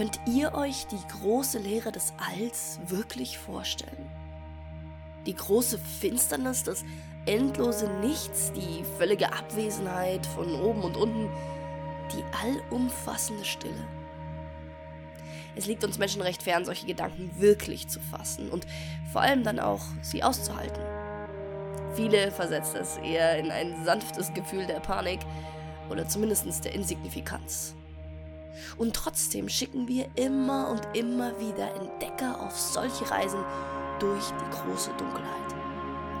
Könnt 0.00 0.18
ihr 0.24 0.54
euch 0.54 0.86
die 0.86 1.18
große 1.20 1.58
Leere 1.58 1.92
des 1.92 2.14
Alls 2.16 2.80
wirklich 2.86 3.36
vorstellen? 3.36 4.10
Die 5.26 5.34
große 5.34 5.78
Finsternis, 5.78 6.62
das 6.62 6.86
endlose 7.26 7.86
Nichts, 8.00 8.50
die 8.54 8.82
völlige 8.96 9.30
Abwesenheit 9.30 10.24
von 10.24 10.58
oben 10.58 10.84
und 10.84 10.96
unten, 10.96 11.28
die 12.14 12.24
allumfassende 12.42 13.44
Stille. 13.44 13.86
Es 15.54 15.66
liegt 15.66 15.84
uns 15.84 15.98
Menschen 15.98 16.22
recht 16.22 16.44
fern, 16.44 16.64
solche 16.64 16.86
Gedanken 16.86 17.30
wirklich 17.36 17.86
zu 17.88 18.00
fassen 18.00 18.48
und 18.48 18.66
vor 19.12 19.20
allem 19.20 19.44
dann 19.44 19.60
auch 19.60 19.82
sie 20.00 20.22
auszuhalten. 20.22 20.82
Viele 21.94 22.30
versetzt 22.30 22.74
es 22.74 22.96
eher 22.96 23.38
in 23.38 23.50
ein 23.50 23.84
sanftes 23.84 24.32
Gefühl 24.32 24.64
der 24.64 24.80
Panik 24.80 25.20
oder 25.90 26.08
zumindest 26.08 26.64
der 26.64 26.72
Insignifikanz. 26.72 27.74
Und 28.76 28.94
trotzdem 28.94 29.48
schicken 29.48 29.88
wir 29.88 30.08
immer 30.16 30.70
und 30.70 30.82
immer 30.96 31.38
wieder 31.38 31.74
Entdecker 31.74 32.40
auf 32.40 32.58
solche 32.58 33.10
Reisen 33.10 33.40
durch 33.98 34.24
die 34.24 34.56
große 34.56 34.90
Dunkelheit. 34.96 35.54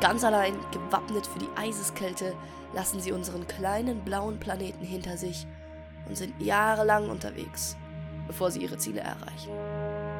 Ganz 0.00 0.24
allein, 0.24 0.54
gewappnet 0.70 1.26
für 1.26 1.38
die 1.38 1.50
Eiseskälte, 1.56 2.34
lassen 2.72 3.00
sie 3.00 3.12
unseren 3.12 3.46
kleinen 3.46 4.04
blauen 4.04 4.38
Planeten 4.38 4.84
hinter 4.84 5.16
sich 5.16 5.46
und 6.06 6.16
sind 6.16 6.40
jahrelang 6.40 7.10
unterwegs, 7.10 7.76
bevor 8.26 8.50
sie 8.50 8.62
ihre 8.62 8.78
Ziele 8.78 9.00
erreichen. 9.00 9.50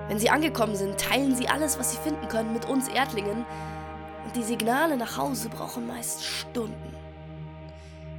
Wenn 0.09 0.19
sie 0.19 0.31
angekommen 0.31 0.77
sind, 0.77 0.99
teilen 0.99 1.35
sie 1.35 1.49
alles, 1.49 1.79
was 1.79 1.93
sie 1.93 1.99
finden 1.99 2.29
können, 2.29 2.53
mit 2.53 2.69
uns 2.69 2.89
Erdlingen, 2.89 3.47
und 4.25 4.37
die 4.37 4.43
Signale 4.43 4.97
nach 4.97 5.17
Hause 5.17 5.49
brauchen 5.49 5.87
meist 5.87 6.25
Stunden. 6.25 6.95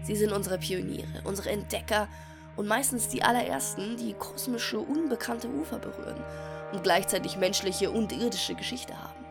Sie 0.03 0.16
sind 0.16 0.31
unsere 0.31 0.58
Pioniere, 0.58 1.22
unsere 1.26 1.52
Entdecker 1.52 2.08
und 2.62 2.67
meistens 2.67 3.08
die 3.08 3.23
allerersten, 3.23 3.98
die 3.98 4.14
kosmische, 4.14 4.78
unbekannte 4.78 5.50
Ufer 5.50 5.80
berühren 5.80 6.23
und 6.72 6.84
gleichzeitig 6.84 7.36
menschliche 7.38 7.90
und 7.90 8.12
irdische 8.12 8.53
Geschichte 8.53 8.95
haben. 9.02 9.26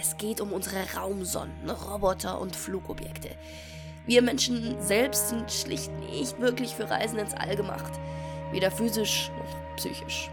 Es 0.00 0.16
geht 0.16 0.40
um 0.40 0.50
unsere 0.50 0.78
Raumsonden, 0.96 1.68
Roboter 1.68 2.40
und 2.40 2.56
Flugobjekte. 2.56 3.28
Wir 4.06 4.22
Menschen 4.22 4.80
selbst 4.80 5.28
sind 5.28 5.52
schlicht 5.52 5.92
nicht 5.98 6.40
wirklich 6.40 6.74
für 6.74 6.88
Reisen 6.88 7.18
ins 7.18 7.34
All 7.34 7.56
gemacht, 7.56 7.92
weder 8.52 8.70
physisch 8.70 9.30
noch 9.38 9.76
psychisch. 9.76 10.30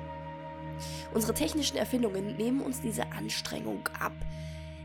Unsere 1.14 1.34
technischen 1.34 1.76
Erfindungen 1.76 2.38
nehmen 2.38 2.62
uns 2.62 2.80
diese 2.80 3.04
Anstrengung 3.12 3.82
ab. 4.00 4.14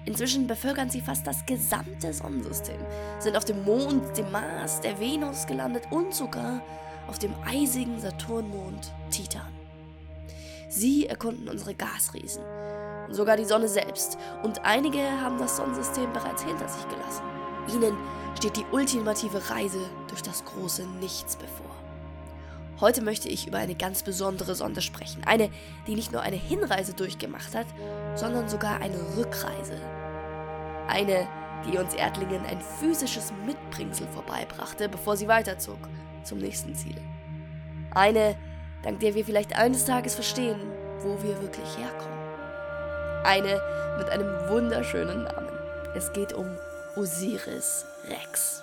Inzwischen 0.07 0.49
bevölkern 0.49 0.91
sie 0.91 1.01
fast 1.01 1.25
das 1.25 1.47
gesamte 1.47 2.13
Sonnensystem, 2.13 2.81
sind 3.21 3.37
auf 3.37 3.45
dem 3.45 3.63
Mond, 3.63 4.19
dem 4.19 4.29
Mars, 4.33 4.81
der 4.81 4.99
Venus 4.99 5.47
gelandet 5.47 5.85
und 5.91 6.13
sogar 6.13 6.61
auf 7.09 7.19
dem 7.19 7.35
eisigen 7.45 8.01
Saturnmond 8.01 8.93
Titan. 9.11 9.53
Sie 10.69 11.07
erkunden 11.07 11.49
unsere 11.49 11.75
Gasriesen, 11.75 12.43
sogar 13.11 13.37
die 13.37 13.45
Sonne 13.45 13.69
selbst, 13.69 14.17
und 14.43 14.65
einige 14.65 15.01
haben 15.21 15.39
das 15.39 15.57
Sonnensystem 15.57 16.13
bereits 16.13 16.43
hinter 16.43 16.69
sich 16.69 16.89
gelassen. 16.89 17.25
Ihnen 17.75 17.97
steht 18.37 18.57
die 18.57 18.65
ultimative 18.73 19.51
Reise 19.51 19.81
durch 20.09 20.23
das 20.23 20.45
große 20.45 20.87
Nichts 21.01 21.37
bevor. 21.37 21.71
Heute 22.81 23.03
möchte 23.03 23.29
ich 23.29 23.47
über 23.47 23.59
eine 23.59 23.77
ganz 23.77 24.03
besondere 24.03 24.55
Sonde 24.55 24.83
sprechen. 24.83 25.23
Eine, 25.25 25.51
die 25.87 25.95
nicht 25.95 26.11
nur 26.11 26.23
eine 26.23 26.37
Hinreise 26.37 26.95
durchgemacht 26.95 27.55
hat, 27.55 27.67
sondern 28.17 28.49
sogar 28.49 28.81
eine 28.81 28.99
Rückreise. 29.17 29.81
Eine, 30.89 31.29
die 31.65 31.79
uns 31.79 31.95
Erdlingen 31.95 32.45
ein 32.45 32.61
physisches 32.81 33.33
Mitbringsel 33.47 34.09
vorbeibrachte, 34.09 34.89
bevor 34.89 35.17
sie 35.17 35.29
weiterzog 35.29 35.79
zum 36.25 36.39
nächsten 36.39 36.75
Ziel. 36.75 37.01
Eine, 37.93 38.37
dank 38.83 39.01
der 39.01 39.15
wir 39.15 39.25
vielleicht 39.25 39.57
eines 39.57 39.85
Tages 39.85 40.15
verstehen, 40.15 40.61
wo 41.01 41.23
wir 41.23 41.41
wirklich 41.43 41.77
herkommen. 41.77 42.19
Eine 43.25 43.61
mit 43.99 44.09
einem 44.09 44.49
wunderschönen 44.49 45.25
Namen. 45.25 45.59
Es 45.95 46.13
geht 46.13 46.33
um 46.33 46.47
Osiris 46.97 47.85
Rex. 48.09 48.63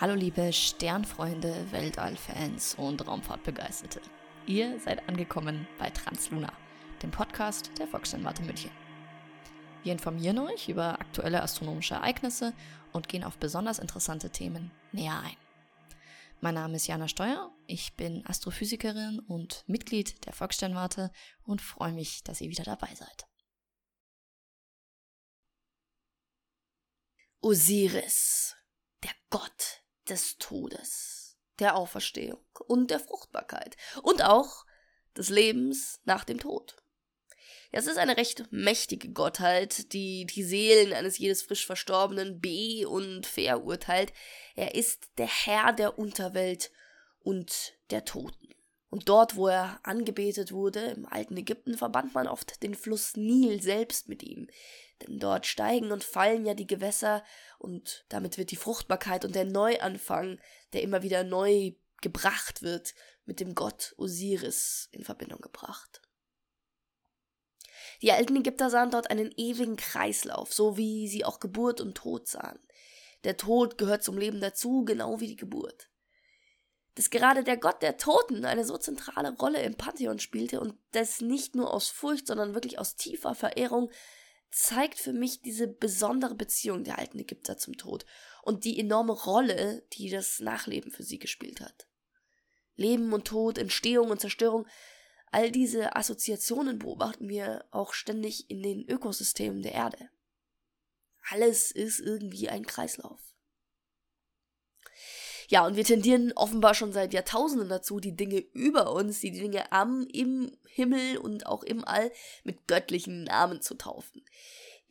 Hallo 0.00 0.14
liebe 0.14 0.52
Sternfreunde, 0.52 1.54
Weltallfans 1.70 2.74
und 2.74 3.06
Raumfahrtbegeisterte. 3.06 4.00
Ihr 4.46 4.78
seid 4.80 5.08
angekommen 5.08 5.66
bei 5.78 5.88
Transluna, 5.88 6.52
dem 7.02 7.10
Podcast 7.10 7.70
der 7.78 7.86
Volkssternwarte 7.86 8.42
München. 8.42 8.70
Wir 9.82 9.92
informieren 9.92 10.38
euch 10.38 10.68
über 10.68 11.00
aktuelle 11.00 11.42
astronomische 11.42 11.94
Ereignisse 11.94 12.52
und 12.94 13.08
gehen 13.08 13.24
auf 13.24 13.36
besonders 13.36 13.78
interessante 13.78 14.30
Themen 14.30 14.70
näher 14.92 15.20
ein. 15.20 15.36
Mein 16.40 16.54
Name 16.54 16.76
ist 16.76 16.86
Jana 16.86 17.08
Steuer, 17.08 17.54
ich 17.66 17.94
bin 17.96 18.24
Astrophysikerin 18.26 19.18
und 19.18 19.64
Mitglied 19.66 20.24
der 20.26 20.32
Volkssternwarte 20.32 21.10
und 21.44 21.60
freue 21.60 21.92
mich, 21.92 22.22
dass 22.22 22.40
ihr 22.40 22.48
wieder 22.50 22.64
dabei 22.64 22.94
seid. 22.94 23.26
Osiris, 27.40 28.56
der 29.02 29.12
Gott 29.28 29.82
des 30.08 30.38
Todes, 30.38 31.36
der 31.58 31.76
Auferstehung 31.76 32.44
und 32.66 32.90
der 32.90 33.00
Fruchtbarkeit 33.00 33.76
und 34.02 34.22
auch 34.22 34.64
des 35.16 35.28
Lebens 35.28 36.00
nach 36.04 36.24
dem 36.24 36.38
Tod. 36.38 36.83
Es 37.76 37.88
ist 37.88 37.98
eine 37.98 38.16
recht 38.16 38.44
mächtige 38.52 39.08
Gottheit, 39.08 39.92
die 39.92 40.26
die 40.26 40.44
Seelen 40.44 40.92
eines 40.92 41.18
jedes 41.18 41.42
frisch 41.42 41.66
Verstorbenen 41.66 42.40
be- 42.40 42.88
und 42.88 43.26
verurteilt. 43.26 44.12
Er 44.54 44.76
ist 44.76 45.08
der 45.18 45.26
Herr 45.26 45.72
der 45.72 45.98
Unterwelt 45.98 46.70
und 47.18 47.74
der 47.90 48.04
Toten. 48.04 48.48
Und 48.90 49.08
dort, 49.08 49.34
wo 49.34 49.48
er 49.48 49.80
angebetet 49.82 50.52
wurde, 50.52 50.82
im 50.82 51.04
alten 51.04 51.36
Ägypten, 51.36 51.76
verband 51.76 52.14
man 52.14 52.28
oft 52.28 52.62
den 52.62 52.76
Fluss 52.76 53.16
Nil 53.16 53.60
selbst 53.60 54.08
mit 54.08 54.22
ihm. 54.22 54.46
Denn 55.02 55.18
dort 55.18 55.44
steigen 55.44 55.90
und 55.90 56.04
fallen 56.04 56.46
ja 56.46 56.54
die 56.54 56.68
Gewässer 56.68 57.24
und 57.58 58.04
damit 58.08 58.38
wird 58.38 58.52
die 58.52 58.56
Fruchtbarkeit 58.56 59.24
und 59.24 59.34
der 59.34 59.46
Neuanfang, 59.46 60.38
der 60.74 60.82
immer 60.82 61.02
wieder 61.02 61.24
neu 61.24 61.72
gebracht 62.00 62.62
wird, 62.62 62.94
mit 63.24 63.40
dem 63.40 63.56
Gott 63.56 63.96
Osiris 63.98 64.88
in 64.92 65.02
Verbindung 65.02 65.40
gebracht. 65.40 66.03
Die 68.04 68.12
alten 68.12 68.36
Ägypter 68.36 68.68
sahen 68.68 68.90
dort 68.90 69.10
einen 69.10 69.32
ewigen 69.38 69.76
Kreislauf, 69.76 70.52
so 70.52 70.76
wie 70.76 71.08
sie 71.08 71.24
auch 71.24 71.40
Geburt 71.40 71.80
und 71.80 71.94
Tod 71.94 72.28
sahen. 72.28 72.58
Der 73.24 73.38
Tod 73.38 73.78
gehört 73.78 74.04
zum 74.04 74.18
Leben 74.18 74.42
dazu, 74.42 74.84
genau 74.84 75.20
wie 75.20 75.28
die 75.28 75.36
Geburt. 75.36 75.88
Dass 76.96 77.08
gerade 77.08 77.44
der 77.44 77.56
Gott 77.56 77.80
der 77.80 77.96
Toten 77.96 78.44
eine 78.44 78.66
so 78.66 78.76
zentrale 78.76 79.34
Rolle 79.38 79.62
im 79.62 79.76
Pantheon 79.76 80.18
spielte 80.18 80.60
und 80.60 80.74
das 80.92 81.22
nicht 81.22 81.54
nur 81.54 81.72
aus 81.72 81.88
Furcht, 81.88 82.26
sondern 82.26 82.52
wirklich 82.52 82.78
aus 82.78 82.96
tiefer 82.96 83.34
Verehrung, 83.34 83.90
zeigt 84.50 84.98
für 84.98 85.14
mich 85.14 85.40
diese 85.40 85.66
besondere 85.66 86.34
Beziehung 86.34 86.84
der 86.84 86.98
alten 86.98 87.18
Ägypter 87.18 87.56
zum 87.56 87.78
Tod 87.78 88.04
und 88.42 88.66
die 88.66 88.78
enorme 88.78 89.14
Rolle, 89.14 89.82
die 89.94 90.10
das 90.10 90.40
Nachleben 90.40 90.90
für 90.90 91.04
sie 91.04 91.18
gespielt 91.18 91.62
hat. 91.62 91.88
Leben 92.76 93.14
und 93.14 93.26
Tod, 93.26 93.56
Entstehung 93.56 94.10
und 94.10 94.20
Zerstörung 94.20 94.66
All 95.34 95.50
diese 95.50 95.96
Assoziationen 95.96 96.78
beobachten 96.78 97.28
wir 97.28 97.64
auch 97.72 97.92
ständig 97.92 98.48
in 98.50 98.62
den 98.62 98.88
Ökosystemen 98.88 99.62
der 99.62 99.72
Erde. 99.72 100.08
Alles 101.28 101.72
ist 101.72 101.98
irgendwie 101.98 102.48
ein 102.48 102.64
Kreislauf. 102.64 103.18
Ja, 105.48 105.66
und 105.66 105.74
wir 105.74 105.82
tendieren 105.82 106.32
offenbar 106.36 106.74
schon 106.74 106.92
seit 106.92 107.12
Jahrtausenden 107.12 107.68
dazu, 107.68 107.98
die 107.98 108.14
Dinge 108.14 108.38
über 108.52 108.92
uns, 108.92 109.18
die 109.18 109.32
Dinge 109.32 109.72
am, 109.72 110.06
im 110.12 110.56
Himmel 110.68 111.18
und 111.18 111.46
auch 111.46 111.64
im 111.64 111.84
All 111.84 112.12
mit 112.44 112.68
göttlichen 112.68 113.24
Namen 113.24 113.60
zu 113.60 113.74
taufen. 113.74 114.24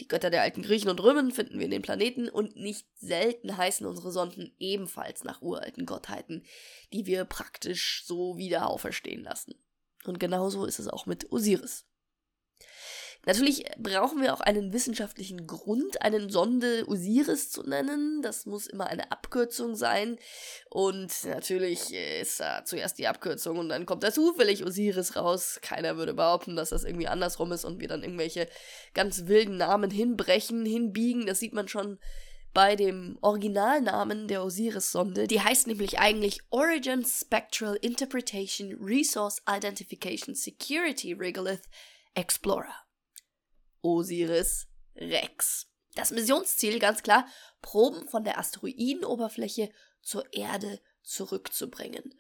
Die 0.02 0.10
Götter 0.10 0.30
der 0.30 0.42
alten 0.42 0.62
Griechen 0.62 0.90
und 0.90 1.02
Römen 1.02 1.32
finden 1.32 1.58
wir 1.58 1.66
in 1.66 1.72
den 1.72 1.82
Planeten 1.82 2.28
und 2.28 2.58
nicht 2.58 2.86
selten 2.98 3.56
heißen 3.56 3.88
unsere 3.88 4.12
Sonden 4.12 4.54
ebenfalls 4.60 5.24
nach 5.24 5.42
uralten 5.42 5.86
Gottheiten, 5.86 6.44
die 6.92 7.06
wir 7.06 7.24
praktisch 7.24 8.04
so 8.06 8.36
wieder 8.36 8.68
auferstehen 8.68 9.24
lassen. 9.24 9.56
Und 10.06 10.20
genauso 10.20 10.66
ist 10.66 10.80
es 10.80 10.88
auch 10.88 11.06
mit 11.06 11.32
Osiris. 11.32 11.86
Natürlich 13.26 13.64
brauchen 13.78 14.22
wir 14.22 14.34
auch 14.34 14.42
einen 14.42 14.74
wissenschaftlichen 14.74 15.48
Grund, 15.48 16.02
einen 16.02 16.30
Sonde 16.30 16.84
Osiris 16.88 17.50
zu 17.52 17.64
nennen. 17.64 18.22
Das 18.22 18.46
muss 18.46 18.68
immer 18.68 18.88
eine 18.88 19.14
Abkürzung 19.14 19.76
sein. 19.76 20.18
Und 20.70 21.24
natürlich 21.24 21.94
ist 21.94 22.42
da 22.42 22.66
zuerst 22.66 22.98
die 22.98 23.08
Abkürzung 23.08 23.60
und 23.60 23.70
dann 23.70 23.86
kommt 23.86 24.04
da 24.04 24.12
zufällig 24.12 24.66
Osiris 24.66 25.16
raus. 25.16 25.60
Keiner 25.62 25.96
würde 25.96 26.14
behaupten, 26.14 26.58
dass 26.58 26.70
das 26.70 26.84
irgendwie 26.84 27.08
andersrum 27.08 27.54
ist 27.54 27.64
und 27.64 27.80
wir 27.80 27.88
dann 27.88 28.04
irgendwelche 28.04 28.50
ganz 28.94 29.26
wilden 29.28 29.56
Namen 29.56 29.90
hinbrechen, 29.90 30.66
hinbiegen. 30.66 31.26
Das 31.26 31.40
sieht 31.40 31.54
man 31.54 31.70
schon 31.70 32.00
bei 32.54 32.76
dem 32.76 33.18
Originalnamen 33.22 34.28
der 34.28 34.44
Osiris-Sonde. 34.44 35.28
Die 35.28 35.42
heißt 35.42 35.68
nämlich 35.68 36.00
eigentlich 36.00 36.42
Origin 36.52 37.04
Spectral 37.04 37.76
Interpretation 37.76 38.78
Resource 38.80 39.42
Identification 39.50 40.36
Security 40.36 41.14
Regolith 41.14 41.64
Explorer. 42.14 42.76
Osiris 43.82 44.68
Rex. 44.96 45.68
Das 45.96 46.12
Missionsziel 46.12 46.80
ganz 46.80 47.04
klar, 47.04 47.28
Proben 47.62 48.08
von 48.08 48.24
der 48.24 48.38
Asteroidenoberfläche 48.38 49.72
zur 50.02 50.32
Erde 50.34 50.80
zurückzubringen. 51.02 52.16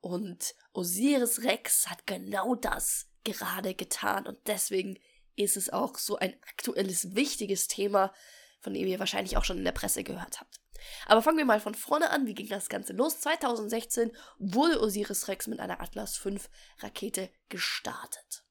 Und 0.00 0.54
Osiris 0.72 1.42
Rex 1.42 1.88
hat 1.88 2.06
genau 2.06 2.54
das 2.54 3.06
gerade 3.24 3.74
getan. 3.74 4.26
Und 4.26 4.38
deswegen 4.46 4.98
ist 5.36 5.56
es 5.56 5.70
auch 5.70 5.98
so 5.98 6.16
ein 6.16 6.34
aktuelles, 6.48 7.14
wichtiges 7.14 7.68
Thema, 7.68 8.12
von 8.60 8.74
dem 8.74 8.86
ihr 8.86 8.98
wahrscheinlich 8.98 9.36
auch 9.36 9.44
schon 9.44 9.58
in 9.58 9.64
der 9.64 9.72
Presse 9.72 10.04
gehört 10.04 10.40
habt. 10.40 10.60
Aber 11.06 11.22
fangen 11.22 11.38
wir 11.38 11.44
mal 11.44 11.60
von 11.60 11.74
vorne 11.74 12.10
an. 12.10 12.26
Wie 12.26 12.34
ging 12.34 12.48
das 12.48 12.68
Ganze 12.68 12.92
los? 12.92 13.20
2016 13.20 14.12
wurde 14.38 14.80
Osiris 14.80 15.28
Rex 15.28 15.46
mit 15.46 15.60
einer 15.60 15.80
Atlas 15.80 16.16
V 16.16 16.30
Rakete 16.78 17.30
gestartet. 17.48 18.44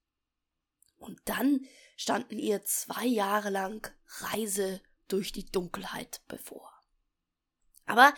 Und 0.98 1.20
dann 1.26 1.62
standen 1.96 2.38
ihr 2.40 2.64
zwei 2.64 3.06
Jahre 3.06 3.50
lang 3.50 3.92
Reise 4.20 4.82
durch 5.08 5.32
die 5.32 5.50
Dunkelheit 5.50 6.22
bevor. 6.28 6.74
Aber 7.86 8.14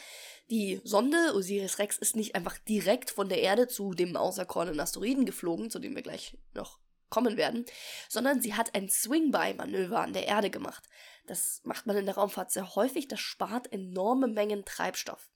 die 0.49 0.81
Sonde 0.83 1.33
Osiris 1.35 1.77
Rex 1.77 1.97
ist 1.97 2.15
nicht 2.15 2.33
einfach 2.33 2.57
direkt 2.57 3.11
von 3.11 3.29
der 3.29 3.41
Erde 3.41 3.67
zu 3.67 3.93
dem 3.93 4.17
außerkornenen 4.17 4.79
Asteroiden 4.79 5.25
geflogen, 5.25 5.69
zu 5.69 5.77
dem 5.77 5.95
wir 5.95 6.01
gleich 6.01 6.37
noch 6.53 6.79
kommen 7.09 7.37
werden, 7.37 7.65
sondern 8.07 8.41
sie 8.41 8.53
hat 8.53 8.75
ein 8.75 8.89
Swing-by-Manöver 8.89 9.99
an 9.99 10.13
der 10.13 10.27
Erde 10.27 10.49
gemacht. 10.49 10.83
Das 11.29 11.61
macht 11.63 11.85
man 11.85 11.95
in 11.95 12.05
der 12.05 12.15
Raumfahrt 12.15 12.51
sehr 12.51 12.75
häufig, 12.75 13.07
das 13.07 13.19
spart 13.19 13.71
enorme 13.71 14.27
Mengen 14.27 14.65
Treibstoff. 14.65 15.29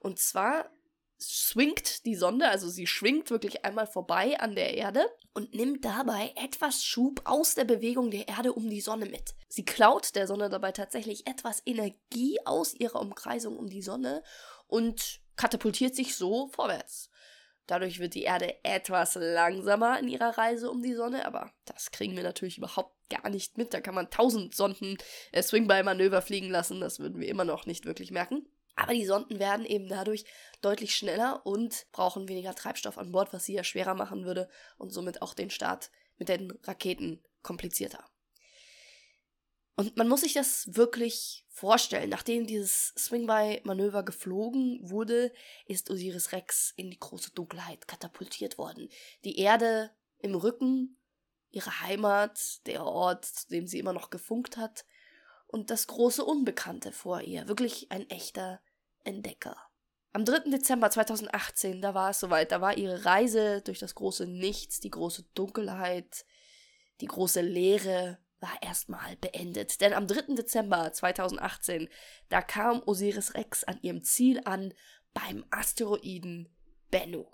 Und 0.00 0.18
zwar 0.18 0.70
swingt 1.18 2.04
die 2.06 2.14
Sonde, 2.14 2.48
also 2.48 2.68
sie 2.68 2.86
schwingt 2.86 3.30
wirklich 3.30 3.64
einmal 3.64 3.86
vorbei 3.86 4.38
an 4.40 4.54
der 4.54 4.74
Erde 4.74 5.06
und 5.34 5.54
nimmt 5.54 5.84
dabei 5.84 6.32
etwas 6.36 6.84
Schub 6.84 7.22
aus 7.24 7.54
der 7.54 7.64
Bewegung 7.64 8.10
der 8.10 8.28
Erde 8.28 8.52
um 8.52 8.68
die 8.68 8.80
Sonne 8.80 9.06
mit. 9.06 9.34
Sie 9.48 9.64
klaut 9.64 10.14
der 10.14 10.26
Sonne 10.26 10.48
dabei 10.48 10.72
tatsächlich 10.72 11.26
etwas 11.26 11.62
Energie 11.66 12.38
aus 12.44 12.74
ihrer 12.74 13.00
Umkreisung 13.00 13.56
um 13.56 13.68
die 13.68 13.82
Sonne 13.82 14.22
und 14.66 15.20
katapultiert 15.36 15.94
sich 15.94 16.16
so 16.16 16.48
vorwärts. 16.48 17.09
Dadurch 17.70 18.00
wird 18.00 18.14
die 18.14 18.24
Erde 18.24 18.56
etwas 18.64 19.14
langsamer 19.14 20.00
in 20.00 20.08
ihrer 20.08 20.36
Reise 20.36 20.72
um 20.72 20.82
die 20.82 20.94
Sonne, 20.94 21.24
aber 21.24 21.52
das 21.66 21.92
kriegen 21.92 22.16
wir 22.16 22.24
natürlich 22.24 22.58
überhaupt 22.58 22.96
gar 23.08 23.30
nicht 23.30 23.58
mit. 23.58 23.72
Da 23.72 23.80
kann 23.80 23.94
man 23.94 24.10
tausend 24.10 24.56
Sonden 24.56 24.98
äh, 25.30 25.40
Swing-by-Manöver 25.40 26.20
fliegen 26.20 26.50
lassen, 26.50 26.80
das 26.80 26.98
würden 26.98 27.20
wir 27.20 27.28
immer 27.28 27.44
noch 27.44 27.66
nicht 27.66 27.86
wirklich 27.86 28.10
merken. 28.10 28.44
Aber 28.74 28.92
die 28.92 29.06
Sonden 29.06 29.38
werden 29.38 29.64
eben 29.64 29.88
dadurch 29.88 30.24
deutlich 30.62 30.96
schneller 30.96 31.46
und 31.46 31.86
brauchen 31.92 32.28
weniger 32.28 32.56
Treibstoff 32.56 32.98
an 32.98 33.12
Bord, 33.12 33.32
was 33.32 33.44
sie 33.44 33.54
ja 33.54 33.62
schwerer 33.62 33.94
machen 33.94 34.24
würde 34.24 34.48
und 34.76 34.90
somit 34.90 35.22
auch 35.22 35.32
den 35.32 35.50
Start 35.50 35.92
mit 36.18 36.28
den 36.28 36.50
Raketen 36.64 37.22
komplizierter. 37.44 38.04
Und 39.76 39.96
man 39.96 40.08
muss 40.08 40.20
sich 40.20 40.34
das 40.34 40.74
wirklich 40.74 41.46
vorstellen. 41.48 42.10
Nachdem 42.10 42.46
dieses 42.46 42.92
Swing-by-Manöver 42.98 44.02
geflogen 44.02 44.78
wurde, 44.82 45.32
ist 45.66 45.90
Osiris 45.90 46.32
Rex 46.32 46.72
in 46.76 46.90
die 46.90 46.98
große 46.98 47.32
Dunkelheit 47.32 47.88
katapultiert 47.88 48.58
worden. 48.58 48.88
Die 49.24 49.38
Erde 49.38 49.90
im 50.18 50.34
Rücken, 50.34 50.98
ihre 51.50 51.80
Heimat, 51.80 52.66
der 52.66 52.84
Ort, 52.84 53.24
zu 53.24 53.48
dem 53.48 53.66
sie 53.66 53.78
immer 53.78 53.92
noch 53.92 54.10
gefunkt 54.10 54.56
hat, 54.56 54.84
und 55.46 55.70
das 55.70 55.86
große 55.88 56.24
Unbekannte 56.24 56.92
vor 56.92 57.22
ihr. 57.22 57.48
Wirklich 57.48 57.90
ein 57.90 58.08
echter 58.08 58.60
Entdecker. 59.02 59.56
Am 60.12 60.24
3. 60.24 60.50
Dezember 60.50 60.90
2018, 60.90 61.80
da 61.80 61.94
war 61.94 62.10
es 62.10 62.20
soweit, 62.20 62.52
da 62.52 62.60
war 62.60 62.76
ihre 62.76 63.04
Reise 63.04 63.62
durch 63.62 63.78
das 63.78 63.94
große 63.94 64.26
Nichts, 64.26 64.80
die 64.80 64.90
große 64.90 65.24
Dunkelheit, 65.34 66.24
die 67.00 67.06
große 67.06 67.40
Leere 67.40 68.18
war 68.40 68.62
erstmal 68.62 69.16
beendet. 69.16 69.80
Denn 69.80 69.92
am 69.92 70.06
3. 70.06 70.34
Dezember 70.34 70.92
2018, 70.92 71.88
da 72.28 72.42
kam 72.42 72.82
Osiris 72.86 73.34
Rex 73.34 73.64
an 73.64 73.78
ihrem 73.82 74.02
Ziel 74.02 74.40
an 74.44 74.74
beim 75.12 75.44
Asteroiden 75.50 76.48
Bennu. 76.90 77.26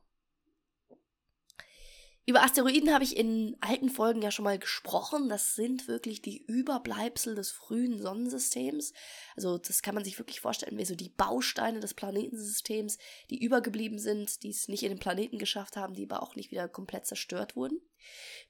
Über 2.28 2.42
Asteroiden 2.42 2.92
habe 2.92 3.04
ich 3.04 3.16
in 3.16 3.56
alten 3.60 3.88
Folgen 3.88 4.20
ja 4.20 4.32
schon 4.32 4.44
mal 4.44 4.58
gesprochen. 4.58 5.28
Das 5.28 5.54
sind 5.54 5.86
wirklich 5.86 6.22
die 6.22 6.44
Überbleibsel 6.44 7.36
des 7.36 7.52
frühen 7.52 8.02
Sonnensystems. 8.02 8.92
Also 9.36 9.58
das 9.58 9.80
kann 9.80 9.94
man 9.94 10.02
sich 10.02 10.18
wirklich 10.18 10.40
vorstellen, 10.40 10.76
wie 10.76 10.84
so 10.84 10.96
die 10.96 11.08
Bausteine 11.08 11.78
des 11.78 11.94
Planetensystems, 11.94 12.98
die 13.30 13.40
übergeblieben 13.40 14.00
sind, 14.00 14.42
die 14.42 14.50
es 14.50 14.66
nicht 14.66 14.82
in 14.82 14.88
den 14.88 14.98
Planeten 14.98 15.38
geschafft 15.38 15.76
haben, 15.76 15.94
die 15.94 16.02
aber 16.02 16.20
auch 16.20 16.34
nicht 16.34 16.50
wieder 16.50 16.68
komplett 16.68 17.06
zerstört 17.06 17.54
wurden. 17.54 17.80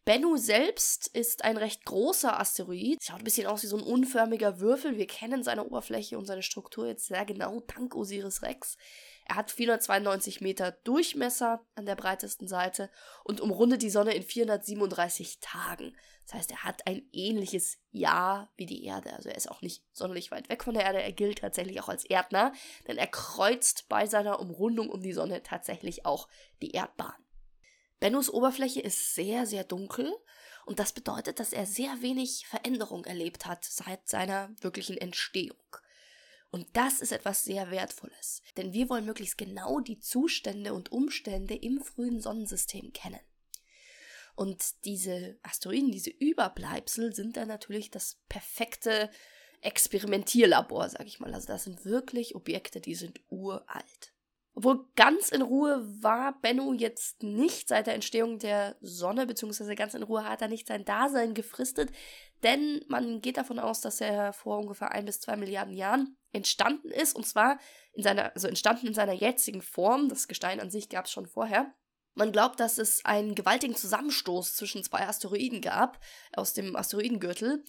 Bennu 0.07 0.39
selbst 0.39 1.09
ist 1.09 1.45
ein 1.45 1.59
recht 1.59 1.85
großer 1.85 2.41
Asteroid. 2.41 3.03
Schaut 3.03 3.19
ein 3.19 3.25
bisschen 3.25 3.47
aus 3.47 3.63
wie 3.63 3.67
so 3.67 3.77
ein 3.77 3.83
unförmiger 3.83 4.59
Würfel. 4.59 4.97
Wir 4.97 5.07
kennen 5.07 5.43
seine 5.43 5.65
Oberfläche 5.65 6.17
und 6.17 6.25
seine 6.25 6.43
Struktur 6.43 6.87
jetzt 6.87 7.09
sehr 7.09 7.27
genau 7.27 7.61
dank 7.61 7.95
Osiris 7.95 8.41
Rex. 8.41 8.79
Er 9.29 9.35
hat 9.35 9.51
492 9.51 10.41
Meter 10.41 10.71
Durchmesser 10.71 11.65
an 11.75 11.85
der 11.85 11.97
breitesten 11.97 12.47
Seite 12.47 12.91
und 13.25 13.41
umrundet 13.41 13.83
die 13.83 13.91
Sonne 13.91 14.15
in 14.15 14.23
437 14.23 15.41
Tagen. 15.41 15.97
Das 16.25 16.35
heißt, 16.35 16.51
er 16.53 16.63
hat 16.63 16.87
ein 16.87 17.09
ähnliches 17.13 17.79
Jahr 17.91 18.53
wie 18.57 18.67
die 18.67 18.85
Erde. 18.85 19.13
Also 19.15 19.29
er 19.29 19.37
ist 19.37 19.51
auch 19.51 19.63
nicht 19.63 19.83
sonderlich 19.93 20.31
weit 20.31 20.49
weg 20.49 20.63
von 20.63 20.75
der 20.75 20.85
Erde. 20.85 21.03
Er 21.03 21.13
gilt 21.13 21.41
tatsächlich 21.41 21.81
auch 21.81 21.89
als 21.89 22.05
erdnah, 22.05 22.53
denn 22.87 22.99
er 22.99 23.09
kreuzt 23.09 23.89
bei 23.89 24.07
seiner 24.07 24.39
Umrundung 24.39 24.91
um 24.91 25.03
die 25.03 25.13
Sonne 25.13 25.43
tatsächlich 25.43 26.07
auch 26.07 26.29
die 26.63 26.71
Erdbahn. 26.71 27.15
Bennus 27.99 28.31
Oberfläche 28.31 28.81
ist 28.81 29.15
sehr, 29.15 29.47
sehr 29.47 29.65
dunkel 29.65 30.15
und 30.67 30.79
das 30.79 30.93
bedeutet, 30.93 31.41
dass 31.41 31.53
er 31.53 31.67
sehr 31.67 32.01
wenig 32.01 32.47
Veränderung 32.47 33.05
erlebt 33.07 33.47
hat 33.47 33.65
seit 33.65 34.09
seiner 34.09 34.51
wirklichen 34.61 34.99
Entstehung. 34.99 35.57
Und 36.57 36.67
das 36.73 37.03
ist 37.03 37.13
etwas 37.13 37.45
sehr 37.45 37.71
Wertvolles, 37.71 38.41
denn 38.57 38.73
wir 38.73 38.89
wollen 38.89 39.05
möglichst 39.05 39.37
genau 39.37 39.79
die 39.81 40.01
Zustände 40.01 40.73
und 40.73 40.91
Umstände 40.91 41.55
im 41.55 41.83
frühen 41.83 42.19
Sonnensystem 42.19 42.95
kennen. 42.95 43.21
Und 44.37 44.87
diese 44.87 45.39
Asteroiden, 45.43 45.93
diese 45.93 46.09
Überbleibsel 46.09 47.15
sind 47.15 47.37
dann 47.37 47.49
natürlich 47.49 47.91
das 47.91 48.23
perfekte 48.31 49.11
Experimentierlabor, 49.61 50.89
sag 50.89 51.07
ich 51.07 51.21
mal. 51.21 51.35
Also 51.35 51.47
das 51.47 51.65
sind 51.65 51.85
wirklich 51.85 52.35
Objekte, 52.35 52.81
die 52.81 52.95
sind 52.95 53.21
uralt. 53.29 54.15
Obwohl 54.55 54.87
ganz 54.97 55.29
in 55.29 55.43
Ruhe 55.43 55.85
war 56.03 56.41
Bennu 56.41 56.73
jetzt 56.73 57.23
nicht 57.23 57.69
seit 57.69 57.87
der 57.87 57.95
Entstehung 57.95 58.39
der 58.39 58.77
Sonne, 58.81 59.27
beziehungsweise 59.27 59.75
ganz 59.75 59.93
in 59.93 60.03
Ruhe 60.03 60.25
hat 60.25 60.41
er 60.41 60.49
nicht 60.49 60.69
sein 60.69 60.87
Dasein 60.87 61.35
gefristet, 61.35 61.91
denn 62.43 62.85
man 62.89 63.21
geht 63.21 63.37
davon 63.37 63.59
aus, 63.59 63.81
dass 63.81 64.01
er 64.01 64.33
vor 64.33 64.59
ungefähr 64.59 64.93
ein 64.93 65.05
bis 65.05 65.21
zwei 65.21 65.37
Milliarden 65.37 65.75
Jahren 65.75 66.17
entstanden 66.33 66.91
ist, 66.91 67.15
und 67.15 67.27
zwar 67.27 67.59
in 67.93 68.03
seiner, 68.03 68.33
also 68.35 68.49
entstanden 68.49 68.89
in 68.89 68.95
seiner 68.95 69.15
jetzigen 69.15 69.63
Form. 69.63 70.09
Das 70.09 70.29
Gestein 70.29 70.61
an 70.61 70.71
sich 70.71 70.89
gab 70.89 71.07
es 71.07 71.13
schon 71.13 71.27
vorher. 71.27 71.75
Man 72.15 72.33
glaubt, 72.33 72.61
dass 72.61 72.79
es 72.79 73.05
einen 73.05 73.35
gewaltigen 73.35 73.75
Zusammenstoß 73.75 74.55
zwischen 74.55 74.83
zwei 74.83 75.07
Asteroiden 75.07 75.61
gab, 75.61 76.01
aus 76.35 76.55
dem 76.55 76.75
Asteroidengürtel. 76.75 77.63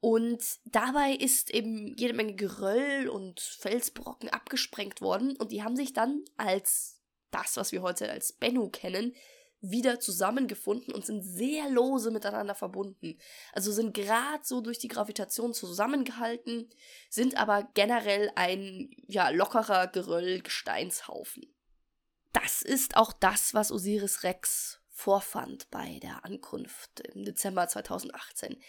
Und 0.00 0.42
dabei 0.64 1.12
ist 1.12 1.50
eben 1.50 1.94
jede 1.96 2.12
Menge 2.12 2.34
Geröll 2.34 3.08
und 3.08 3.40
Felsbrocken 3.40 4.28
abgesprengt 4.30 5.00
worden 5.00 5.36
und 5.36 5.52
die 5.52 5.62
haben 5.62 5.76
sich 5.76 5.92
dann 5.92 6.24
als 6.36 7.00
das, 7.30 7.56
was 7.56 7.70
wir 7.70 7.82
heute 7.82 8.10
als 8.10 8.32
Bennu 8.32 8.68
kennen, 8.68 9.14
wieder 9.62 10.00
zusammengefunden 10.00 10.92
und 10.92 11.06
sind 11.06 11.22
sehr 11.22 11.70
lose 11.70 12.10
miteinander 12.10 12.54
verbunden. 12.54 13.16
Also 13.52 13.70
sind 13.70 13.94
gerade 13.94 14.42
so 14.42 14.60
durch 14.60 14.78
die 14.78 14.88
Gravitation 14.88 15.54
zusammengehalten, 15.54 16.68
sind 17.08 17.36
aber 17.36 17.68
generell 17.74 18.30
ein 18.34 18.90
ja 19.06 19.30
lockerer 19.30 19.86
Geröll-Gesteinshaufen. 19.86 21.46
Das 22.32 22.62
ist 22.62 22.96
auch 22.96 23.12
das, 23.12 23.54
was 23.54 23.70
Osiris 23.70 24.24
Rex 24.24 24.80
vorfand 24.90 25.70
bei 25.70 26.00
der 26.00 26.24
Ankunft 26.24 27.00
im 27.00 27.24
Dezember 27.24 27.68
2018. 27.68 28.60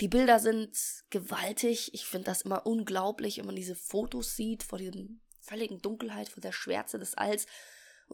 Die 0.00 0.08
Bilder 0.08 0.40
sind 0.40 0.76
gewaltig. 1.10 1.92
Ich 1.92 2.06
finde 2.06 2.26
das 2.26 2.42
immer 2.42 2.66
unglaublich, 2.66 3.38
wenn 3.38 3.46
man 3.46 3.56
diese 3.56 3.76
Fotos 3.76 4.34
sieht 4.34 4.62
vor 4.62 4.78
diesem 4.78 5.20
völligen 5.40 5.80
Dunkelheit, 5.80 6.30
vor 6.30 6.40
der 6.40 6.52
Schwärze 6.52 6.98
des 6.98 7.14
Alls 7.14 7.46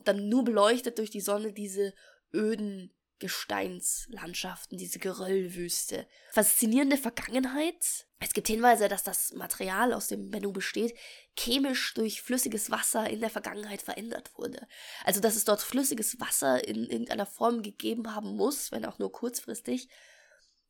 und 0.01 0.09
dann 0.09 0.31
nur 0.31 0.45
beleuchtet 0.45 0.99
durch 0.99 1.11
die 1.11 1.21
Sonne 1.21 1.53
diese 1.53 1.93
öden 2.33 2.91
Gesteinslandschaften, 3.19 4.79
diese 4.79 4.99
Geröllwüste. 4.99 6.07
Faszinierende 6.33 6.97
Vergangenheit. 6.97 8.07
Es 8.19 8.33
gibt 8.33 8.47
Hinweise, 8.47 8.89
dass 8.89 9.03
das 9.03 9.35
Material, 9.35 9.93
aus 9.93 10.09
dem 10.09 10.31
Bennu 10.31 10.53
besteht, 10.53 10.97
chemisch 11.39 11.93
durch 11.93 12.23
flüssiges 12.23 12.71
Wasser 12.71 13.11
in 13.11 13.21
der 13.21 13.29
Vergangenheit 13.29 13.83
verändert 13.83 14.31
wurde. 14.39 14.67
Also, 15.05 15.21
dass 15.21 15.37
es 15.37 15.45
dort 15.45 15.61
flüssiges 15.61 16.19
Wasser 16.19 16.67
in 16.67 16.87
irgendeiner 16.87 17.27
Form 17.27 17.63
gegeben 17.63 18.15
haben 18.15 18.37
muss, 18.37 18.73
wenn 18.73 18.87
auch 18.87 18.99
nur 18.99 19.13
kurzfristig, 19.13 19.91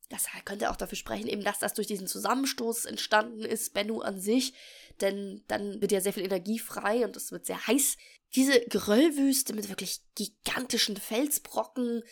das 0.09 0.25
könnte 0.43 0.71
auch 0.71 0.75
dafür 0.75 0.97
sprechen, 0.97 1.27
eben, 1.27 1.45
dass 1.45 1.59
das 1.59 1.73
durch 1.73 1.87
diesen 1.87 2.07
Zusammenstoß 2.07 2.83
entstanden 2.83 3.45
ist, 3.45 3.73
Bennu 3.73 4.01
an 4.01 4.19
sich, 4.19 4.53
denn 4.99 5.43
dann 5.47 5.81
wird 5.81 5.91
ja 5.91 6.01
sehr 6.01 6.13
viel 6.13 6.25
Energie 6.25 6.59
frei 6.59 7.05
und 7.05 7.15
es 7.15 7.31
wird 7.31 7.45
sehr 7.45 7.67
heiß. 7.67 7.97
Diese 8.35 8.59
Geröllwüste 8.61 9.53
mit 9.53 9.69
wirklich 9.69 10.01
gigantischen 10.15 10.97
Felsbrocken 10.97 12.03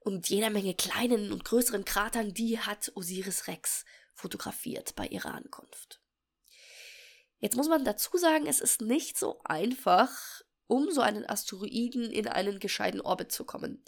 und 0.00 0.28
jeder 0.28 0.50
Menge 0.50 0.74
kleinen 0.74 1.32
und 1.32 1.44
größeren 1.44 1.84
Kratern, 1.84 2.32
die 2.32 2.58
hat 2.58 2.92
Osiris 2.94 3.48
Rex 3.48 3.84
fotografiert 4.14 4.94
bei 4.94 5.06
ihrer 5.06 5.34
Ankunft. 5.34 6.00
Jetzt 7.38 7.56
muss 7.56 7.68
man 7.68 7.84
dazu 7.84 8.16
sagen, 8.16 8.46
es 8.46 8.60
ist 8.60 8.80
nicht 8.80 9.18
so 9.18 9.40
einfach, 9.44 10.10
um 10.66 10.90
so 10.90 11.00
einen 11.00 11.28
Asteroiden 11.28 12.10
in 12.10 12.28
einen 12.28 12.58
gescheiten 12.60 13.00
Orbit 13.00 13.30
zu 13.30 13.44
kommen. 13.44 13.84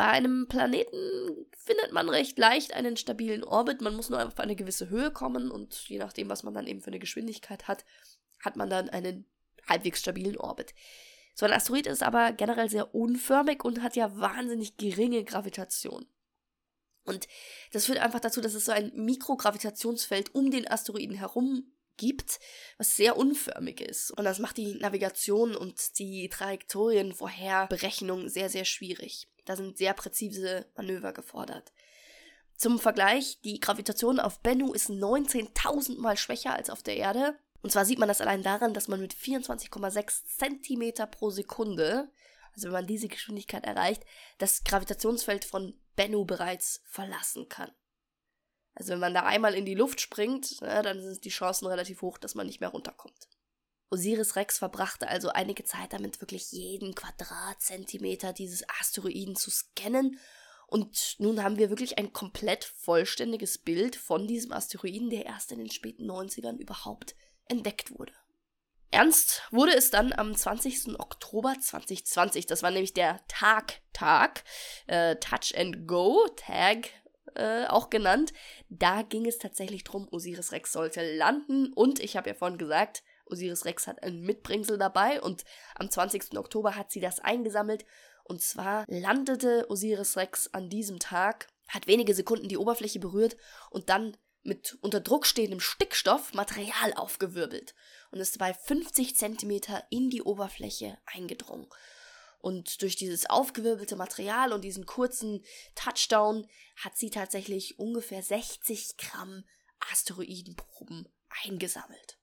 Bei 0.00 0.06
einem 0.06 0.48
Planeten 0.48 1.46
findet 1.58 1.92
man 1.92 2.08
recht 2.08 2.38
leicht 2.38 2.72
einen 2.72 2.96
stabilen 2.96 3.44
Orbit. 3.44 3.82
Man 3.82 3.94
muss 3.94 4.08
nur 4.08 4.26
auf 4.26 4.40
eine 4.40 4.56
gewisse 4.56 4.88
Höhe 4.88 5.10
kommen 5.10 5.50
und 5.50 5.74
je 5.90 5.98
nachdem, 5.98 6.30
was 6.30 6.42
man 6.42 6.54
dann 6.54 6.66
eben 6.66 6.80
für 6.80 6.86
eine 6.86 6.98
Geschwindigkeit 6.98 7.68
hat, 7.68 7.84
hat 8.42 8.56
man 8.56 8.70
dann 8.70 8.88
einen 8.88 9.26
halbwegs 9.68 10.00
stabilen 10.00 10.38
Orbit. 10.38 10.72
So 11.34 11.44
ein 11.44 11.52
Asteroid 11.52 11.86
ist 11.86 12.02
aber 12.02 12.32
generell 12.32 12.70
sehr 12.70 12.94
unförmig 12.94 13.62
und 13.62 13.82
hat 13.82 13.94
ja 13.94 14.16
wahnsinnig 14.16 14.78
geringe 14.78 15.22
Gravitation. 15.22 16.06
Und 17.04 17.28
das 17.72 17.84
führt 17.84 17.98
einfach 17.98 18.20
dazu, 18.20 18.40
dass 18.40 18.54
es 18.54 18.64
so 18.64 18.72
ein 18.72 18.92
Mikrogravitationsfeld 18.94 20.34
um 20.34 20.50
den 20.50 20.66
Asteroiden 20.66 21.16
herum 21.16 21.74
gibt, 21.98 22.40
was 22.78 22.96
sehr 22.96 23.18
unförmig 23.18 23.82
ist. 23.82 24.12
Und 24.12 24.24
das 24.24 24.38
macht 24.38 24.56
die 24.56 24.76
Navigation 24.76 25.54
und 25.54 25.98
die 25.98 26.30
Trajektorienvorherberechnung 26.30 28.30
sehr, 28.30 28.48
sehr 28.48 28.64
schwierig. 28.64 29.28
Da 29.50 29.56
sind 29.56 29.78
sehr 29.78 29.94
präzise 29.94 30.64
Manöver 30.76 31.12
gefordert. 31.12 31.72
Zum 32.54 32.78
Vergleich, 32.78 33.40
die 33.42 33.58
Gravitation 33.58 34.20
auf 34.20 34.38
Bennu 34.38 34.72
ist 34.72 34.90
19.000 34.90 35.98
Mal 35.98 36.16
schwächer 36.16 36.54
als 36.54 36.70
auf 36.70 36.84
der 36.84 36.96
Erde. 36.96 37.36
Und 37.60 37.72
zwar 37.72 37.84
sieht 37.84 37.98
man 37.98 38.06
das 38.06 38.20
allein 38.20 38.44
daran, 38.44 38.74
dass 38.74 38.86
man 38.86 39.00
mit 39.00 39.12
24,6 39.12 40.36
Zentimeter 40.38 41.08
pro 41.08 41.30
Sekunde, 41.30 42.12
also 42.54 42.68
wenn 42.68 42.74
man 42.74 42.86
diese 42.86 43.08
Geschwindigkeit 43.08 43.64
erreicht, 43.64 44.04
das 44.38 44.62
Gravitationsfeld 44.62 45.44
von 45.44 45.74
Bennu 45.96 46.24
bereits 46.24 46.84
verlassen 46.84 47.48
kann. 47.48 47.72
Also 48.74 48.92
wenn 48.92 49.00
man 49.00 49.14
da 49.14 49.24
einmal 49.24 49.54
in 49.54 49.64
die 49.64 49.74
Luft 49.74 50.00
springt, 50.00 50.60
ja, 50.60 50.80
dann 50.80 51.02
sind 51.02 51.24
die 51.24 51.30
Chancen 51.30 51.66
relativ 51.66 52.02
hoch, 52.02 52.18
dass 52.18 52.36
man 52.36 52.46
nicht 52.46 52.60
mehr 52.60 52.70
runterkommt. 52.70 53.28
Osiris 53.90 54.36
Rex 54.36 54.58
verbrachte 54.58 55.08
also 55.08 55.30
einige 55.30 55.64
Zeit 55.64 55.92
damit, 55.92 56.20
wirklich 56.20 56.52
jeden 56.52 56.94
Quadratzentimeter 56.94 58.32
dieses 58.32 58.62
Asteroiden 58.80 59.36
zu 59.36 59.50
scannen. 59.50 60.18
Und 60.68 61.16
nun 61.18 61.42
haben 61.42 61.58
wir 61.58 61.68
wirklich 61.68 61.98
ein 61.98 62.12
komplett 62.12 62.64
vollständiges 62.64 63.58
Bild 63.58 63.96
von 63.96 64.28
diesem 64.28 64.52
Asteroiden, 64.52 65.10
der 65.10 65.26
erst 65.26 65.50
in 65.50 65.58
den 65.58 65.70
späten 65.70 66.08
90ern 66.08 66.58
überhaupt 66.58 67.16
entdeckt 67.46 67.98
wurde. 67.98 68.12
Ernst 68.92 69.42
wurde 69.50 69.72
es 69.74 69.90
dann 69.90 70.12
am 70.12 70.34
20. 70.34 70.98
Oktober 70.98 71.54
2020. 71.60 72.46
Das 72.46 72.62
war 72.62 72.70
nämlich 72.70 72.92
der 72.92 73.20
Tag-Tag, 73.26 74.44
äh, 74.86 75.16
Touch 75.16 75.56
and 75.56 75.86
Go 75.88 76.26
Tag 76.36 76.90
äh, 77.34 77.66
auch 77.66 77.90
genannt. 77.90 78.32
Da 78.68 79.02
ging 79.02 79.26
es 79.26 79.38
tatsächlich 79.38 79.84
drum, 79.84 80.08
Osiris 80.10 80.52
Rex 80.52 80.72
sollte 80.72 81.16
landen 81.16 81.72
und 81.72 82.00
ich 82.00 82.16
habe 82.16 82.30
ja 82.30 82.34
vorhin 82.34 82.58
gesagt, 82.58 83.02
Osiris 83.30 83.64
Rex 83.64 83.86
hat 83.86 84.02
ein 84.02 84.20
Mitbringsel 84.20 84.78
dabei 84.78 85.20
und 85.20 85.44
am 85.74 85.90
20. 85.90 86.36
Oktober 86.38 86.76
hat 86.76 86.90
sie 86.90 87.00
das 87.00 87.20
eingesammelt. 87.20 87.84
Und 88.24 88.42
zwar 88.42 88.84
landete 88.86 89.68
Osiris 89.68 90.16
Rex 90.16 90.48
an 90.52 90.68
diesem 90.68 90.98
Tag, 90.98 91.48
hat 91.68 91.86
wenige 91.86 92.14
Sekunden 92.14 92.48
die 92.48 92.58
Oberfläche 92.58 93.00
berührt 93.00 93.36
und 93.70 93.88
dann 93.88 94.16
mit 94.42 94.78
unter 94.80 95.00
Druck 95.00 95.26
stehendem 95.26 95.60
Stickstoff 95.60 96.32
Material 96.32 96.94
aufgewirbelt 96.94 97.74
und 98.10 98.20
ist 98.20 98.38
bei 98.38 98.54
50 98.54 99.16
Zentimeter 99.16 99.84
in 99.90 100.10
die 100.10 100.22
Oberfläche 100.22 100.98
eingedrungen. 101.06 101.68
Und 102.38 102.80
durch 102.80 102.96
dieses 102.96 103.28
aufgewirbelte 103.28 103.96
Material 103.96 104.52
und 104.52 104.62
diesen 104.62 104.86
kurzen 104.86 105.44
Touchdown 105.74 106.46
hat 106.76 106.96
sie 106.96 107.10
tatsächlich 107.10 107.78
ungefähr 107.78 108.22
60 108.22 108.96
Gramm 108.96 109.44
Asteroidenproben 109.92 111.06
eingesammelt. 111.44 112.19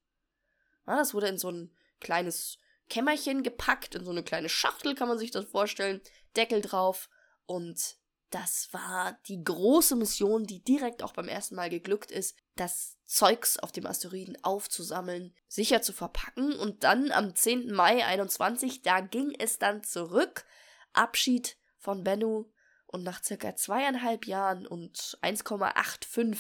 Das 0.96 1.14
wurde 1.14 1.28
in 1.28 1.38
so 1.38 1.52
ein 1.52 1.72
kleines 2.00 2.58
Kämmerchen 2.90 3.44
gepackt, 3.44 3.96
in 3.96 4.06
so 4.06 4.12
eine 4.12 4.24
kleine 4.24 4.50
Schachtel 4.50 4.96
kann 4.96 5.08
man 5.08 5.20
sich 5.20 5.32
das 5.32 5.46
vorstellen, 5.46 6.02
Deckel 6.36 6.62
drauf. 6.62 7.10
Und 7.46 7.98
das 8.30 8.70
war 8.72 9.18
die 9.28 9.44
große 9.44 9.96
Mission, 9.96 10.46
die 10.46 10.64
direkt 10.64 11.04
auch 11.04 11.14
beim 11.14 11.28
ersten 11.28 11.56
Mal 11.56 11.70
geglückt 11.70 12.12
ist, 12.12 12.38
das 12.56 12.98
Zeugs 13.06 13.58
auf 13.58 13.72
dem 13.72 13.86
Asteroiden 13.86 14.38
aufzusammeln, 14.44 15.34
sicher 15.48 15.82
zu 15.82 15.94
verpacken. 15.94 16.54
Und 16.54 16.84
dann 16.84 17.12
am 17.12 17.36
10. 17.36 17.72
Mai 17.72 18.06
21, 18.06 18.82
da 18.82 19.00
ging 19.00 19.34
es 19.38 19.60
dann 19.60 19.84
zurück, 19.84 20.46
Abschied 20.94 21.58
von 21.78 22.04
Bennu. 22.04 22.46
Und 22.86 23.04
nach 23.04 23.22
circa 23.22 23.56
zweieinhalb 23.56 24.28
Jahren 24.28 24.66
und 24.66 25.18
1,85 25.22 26.38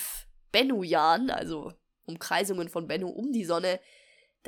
Bennu-Jahren, 0.54 1.30
also 1.30 1.74
Umkreisungen 2.06 2.70
von 2.70 2.88
Bennu 2.88 3.10
um 3.10 3.34
die 3.34 3.44
Sonne, 3.44 3.82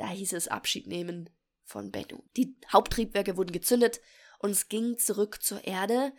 da 0.00 0.08
hieß 0.08 0.32
es 0.32 0.48
Abschied 0.48 0.86
nehmen 0.86 1.28
von 1.62 1.90
Bennu. 1.90 2.22
Die 2.36 2.56
Haupttriebwerke 2.72 3.36
wurden 3.36 3.52
gezündet 3.52 4.00
und 4.38 4.50
es 4.50 4.68
ging 4.68 4.96
zurück 4.96 5.42
zur 5.42 5.64
Erde, 5.64 6.12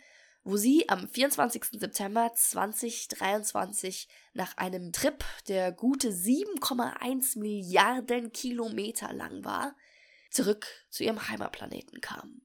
wo 0.44 0.56
sie 0.56 0.88
am 0.88 1.08
24. 1.08 1.64
September 1.80 2.32
2023 2.32 4.08
nach 4.34 4.56
einem 4.56 4.92
Trip, 4.92 5.24
der 5.48 5.72
gute 5.72 6.10
7,1 6.10 7.38
Milliarden 7.38 8.32
Kilometer 8.32 9.12
lang 9.12 9.44
war, 9.44 9.76
zurück 10.30 10.66
zu 10.88 11.02
ihrem 11.02 11.28
Heimatplaneten 11.28 12.00
kam. 12.00 12.42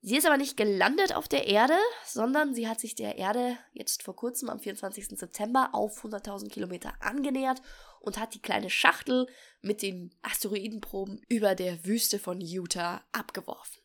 Sie 0.00 0.16
ist 0.16 0.26
aber 0.26 0.36
nicht 0.36 0.56
gelandet 0.56 1.16
auf 1.16 1.28
der 1.28 1.46
Erde, 1.46 1.78
sondern 2.06 2.54
sie 2.54 2.68
hat 2.68 2.78
sich 2.78 2.94
der 2.94 3.16
Erde 3.16 3.56
jetzt 3.72 4.02
vor 4.02 4.14
kurzem 4.14 4.50
am 4.50 4.60
24. 4.60 5.18
September 5.18 5.70
auf 5.72 6.04
100.000 6.04 6.48
Kilometer 6.50 6.92
angenähert 7.00 7.62
und 8.04 8.18
hat 8.18 8.34
die 8.34 8.42
kleine 8.42 8.70
Schachtel 8.70 9.26
mit 9.62 9.80
den 9.80 10.14
Asteroidenproben 10.22 11.22
über 11.28 11.54
der 11.54 11.84
Wüste 11.86 12.18
von 12.18 12.40
Utah 12.40 13.02
abgeworfen. 13.12 13.82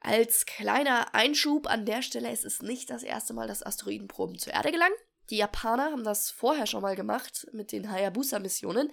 Als 0.00 0.46
kleiner 0.46 1.14
Einschub 1.14 1.66
an 1.66 1.86
der 1.86 2.02
Stelle, 2.02 2.30
es 2.30 2.44
ist 2.44 2.62
nicht 2.62 2.90
das 2.90 3.02
erste 3.02 3.32
Mal, 3.32 3.48
dass 3.48 3.64
Asteroidenproben 3.64 4.38
zur 4.38 4.52
Erde 4.52 4.70
gelangen. 4.70 4.94
Die 5.30 5.36
Japaner 5.36 5.92
haben 5.92 6.04
das 6.04 6.30
vorher 6.30 6.66
schon 6.66 6.82
mal 6.82 6.96
gemacht 6.96 7.46
mit 7.52 7.72
den 7.72 7.90
Hayabusa-Missionen 7.90 8.90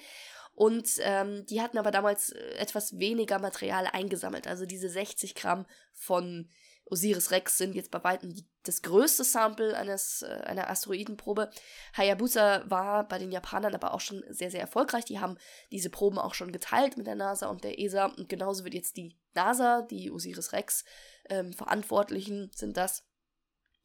und 0.53 0.87
ähm, 0.99 1.45
die 1.47 1.61
hatten 1.61 1.77
aber 1.77 1.91
damals 1.91 2.29
äh, 2.29 2.53
etwas 2.55 2.97
weniger 2.99 3.39
Material 3.39 3.87
eingesammelt. 3.87 4.47
Also 4.47 4.65
diese 4.65 4.89
60 4.89 5.35
Gramm 5.35 5.65
von 5.93 6.49
Osiris 6.89 7.31
Rex 7.31 7.57
sind 7.57 7.75
jetzt 7.75 7.91
bei 7.91 8.03
weitem 8.03 8.35
das 8.63 8.81
größte 8.81 9.23
Sample 9.23 9.77
eines, 9.77 10.21
äh, 10.21 10.27
einer 10.45 10.69
Asteroidenprobe. 10.69 11.49
Hayabusa 11.95 12.63
war 12.69 13.07
bei 13.07 13.17
den 13.17 13.31
Japanern 13.31 13.75
aber 13.75 13.93
auch 13.93 14.01
schon 14.01 14.23
sehr, 14.29 14.51
sehr 14.51 14.61
erfolgreich. 14.61 15.05
Die 15.05 15.19
haben 15.19 15.37
diese 15.71 15.89
Proben 15.89 16.17
auch 16.17 16.33
schon 16.33 16.51
geteilt 16.51 16.97
mit 16.97 17.07
der 17.07 17.15
NASA 17.15 17.47
und 17.47 17.63
der 17.63 17.79
ESA. 17.79 18.05
Und 18.05 18.29
genauso 18.29 18.63
wird 18.63 18.73
jetzt 18.73 18.97
die 18.97 19.15
NASA, 19.33 19.81
die 19.83 20.11
Osiris 20.11 20.53
Rex 20.53 20.83
ähm, 21.29 21.53
Verantwortlichen 21.53 22.51
sind 22.53 22.75
das, 22.77 23.03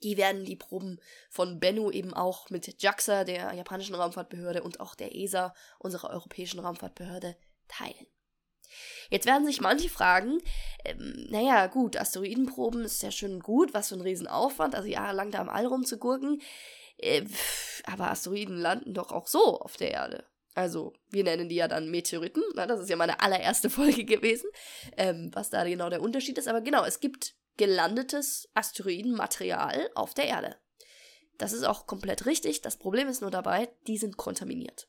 die 0.02 0.16
werden 0.16 0.44
die 0.44 0.56
Proben 0.56 1.00
von 1.30 1.60
Bennu 1.60 1.90
eben 1.90 2.12
auch 2.12 2.50
mit 2.50 2.82
JAXA, 2.82 3.24
der 3.24 3.52
japanischen 3.54 3.94
Raumfahrtbehörde, 3.94 4.62
und 4.62 4.80
auch 4.80 4.94
der 4.94 5.14
ESA, 5.14 5.54
unserer 5.78 6.10
europäischen 6.10 6.60
Raumfahrtbehörde, 6.60 7.36
teilen. 7.68 8.06
Jetzt 9.10 9.26
werden 9.26 9.46
sich 9.46 9.60
manche 9.60 9.88
fragen, 9.88 10.38
ähm, 10.84 11.26
naja, 11.30 11.66
gut, 11.66 11.96
Asteroidenproben 11.96 12.84
ist 12.84 13.02
ja 13.02 13.10
schön 13.10 13.40
gut, 13.40 13.74
was 13.74 13.88
für 13.88 13.96
ein 13.96 14.00
Riesenaufwand, 14.00 14.74
also 14.74 14.88
jahrelang 14.88 15.30
da 15.30 15.40
im 15.40 15.48
All 15.48 15.66
rumzugurken. 15.66 16.40
Äh, 16.98 17.24
aber 17.84 18.10
Asteroiden 18.10 18.58
landen 18.58 18.94
doch 18.94 19.12
auch 19.12 19.26
so 19.26 19.60
auf 19.60 19.76
der 19.76 19.90
Erde. 19.90 20.24
Also, 20.54 20.92
wir 21.10 21.24
nennen 21.24 21.48
die 21.48 21.56
ja 21.56 21.66
dann 21.66 21.90
Meteoriten. 21.90 22.42
Na, 22.54 22.66
das 22.66 22.80
ist 22.80 22.88
ja 22.88 22.96
meine 22.96 23.20
allererste 23.20 23.70
Folge 23.70 24.04
gewesen, 24.04 24.48
ähm, 24.96 25.30
was 25.32 25.50
da 25.50 25.64
genau 25.64 25.90
der 25.90 26.02
Unterschied 26.02 26.38
ist. 26.38 26.48
Aber 26.48 26.60
genau, 26.60 26.84
es 26.84 27.00
gibt 27.00 27.34
gelandetes 27.56 28.48
Asteroidenmaterial 28.54 29.90
auf 29.94 30.14
der 30.14 30.26
Erde. 30.26 30.56
Das 31.38 31.52
ist 31.52 31.64
auch 31.64 31.86
komplett 31.86 32.26
richtig. 32.26 32.62
Das 32.62 32.76
Problem 32.76 33.08
ist 33.08 33.20
nur 33.20 33.30
dabei, 33.30 33.68
die 33.86 33.98
sind 33.98 34.16
kontaminiert. 34.16 34.88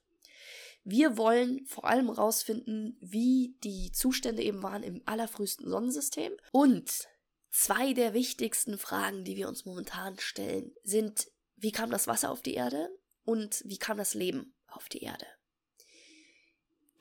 Wir 0.87 1.17
wollen 1.17 1.65
vor 1.65 1.85
allem 1.85 2.07
herausfinden, 2.07 2.95
wie 3.01 3.57
die 3.63 3.91
Zustände 3.91 4.43
eben 4.43 4.61
waren 4.61 4.83
im 4.83 5.01
allerfrühesten 5.05 5.67
Sonnensystem. 5.67 6.31
Und 6.51 7.07
zwei 7.49 7.93
der 7.93 8.13
wichtigsten 8.13 8.77
Fragen, 8.77 9.23
die 9.23 9.35
wir 9.35 9.47
uns 9.47 9.65
momentan 9.65 10.19
stellen, 10.19 10.75
sind, 10.83 11.27
wie 11.55 11.71
kam 11.71 11.89
das 11.89 12.05
Wasser 12.05 12.29
auf 12.29 12.43
die 12.43 12.53
Erde 12.53 12.89
und 13.23 13.63
wie 13.65 13.79
kam 13.79 13.97
das 13.97 14.13
Leben 14.13 14.53
auf 14.67 14.87
die 14.87 15.01
Erde? 15.01 15.25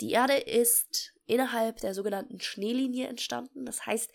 Die 0.00 0.12
Erde 0.12 0.38
ist 0.38 1.12
innerhalb 1.26 1.76
der 1.80 1.92
sogenannten 1.92 2.40
Schneelinie 2.40 3.08
entstanden. 3.08 3.66
Das 3.66 3.84
heißt, 3.84 4.10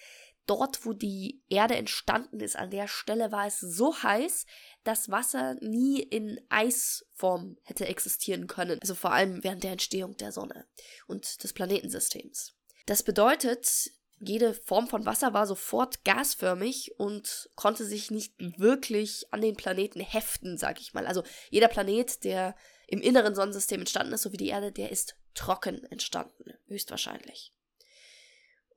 dort, 0.49 0.85
wo 0.85 0.93
die 0.93 1.41
Erde 1.49 1.75
entstanden 1.75 2.39
ist, 2.39 2.55
an 2.55 2.71
der 2.71 2.87
Stelle 2.87 3.31
war 3.31 3.45
es 3.45 3.59
so 3.59 4.01
heiß, 4.01 4.45
dass 4.83 5.11
Wasser 5.11 5.55
nie 5.61 6.01
in 6.01 6.41
Eisform 6.49 7.57
hätte 7.63 7.87
existieren 7.87 8.47
können. 8.47 8.79
Also 8.81 8.95
vor 8.95 9.11
allem 9.11 9.43
während 9.43 9.63
der 9.63 9.73
Entstehung 9.73 10.17
der 10.17 10.31
Sonne 10.31 10.65
und 11.07 11.43
des 11.43 11.53
Planetensystems. 11.53 12.55
Das 12.87 13.03
bedeutet, 13.03 13.91
jede 14.19 14.53
Form 14.53 14.87
von 14.87 15.05
Wasser 15.05 15.33
war 15.33 15.45
sofort 15.45 16.03
gasförmig 16.03 16.95
und 16.97 17.49
konnte 17.55 17.85
sich 17.85 18.09
nicht 18.09 18.33
wirklich 18.37 19.31
an 19.31 19.41
den 19.41 19.55
Planeten 19.55 19.99
heften, 19.99 20.57
sag 20.57 20.81
ich 20.81 20.93
mal. 20.93 21.05
Also 21.05 21.23
jeder 21.51 21.67
Planet, 21.67 22.23
der 22.23 22.55
im 22.87 23.01
inneren 23.01 23.35
Sonnensystem 23.35 23.81
entstanden 23.81 24.13
ist, 24.13 24.23
so 24.23 24.33
wie 24.33 24.37
die 24.37 24.49
Erde, 24.49 24.71
der 24.71 24.91
ist 24.91 25.15
trocken 25.35 25.83
entstanden, 25.85 26.53
höchstwahrscheinlich. 26.67 27.53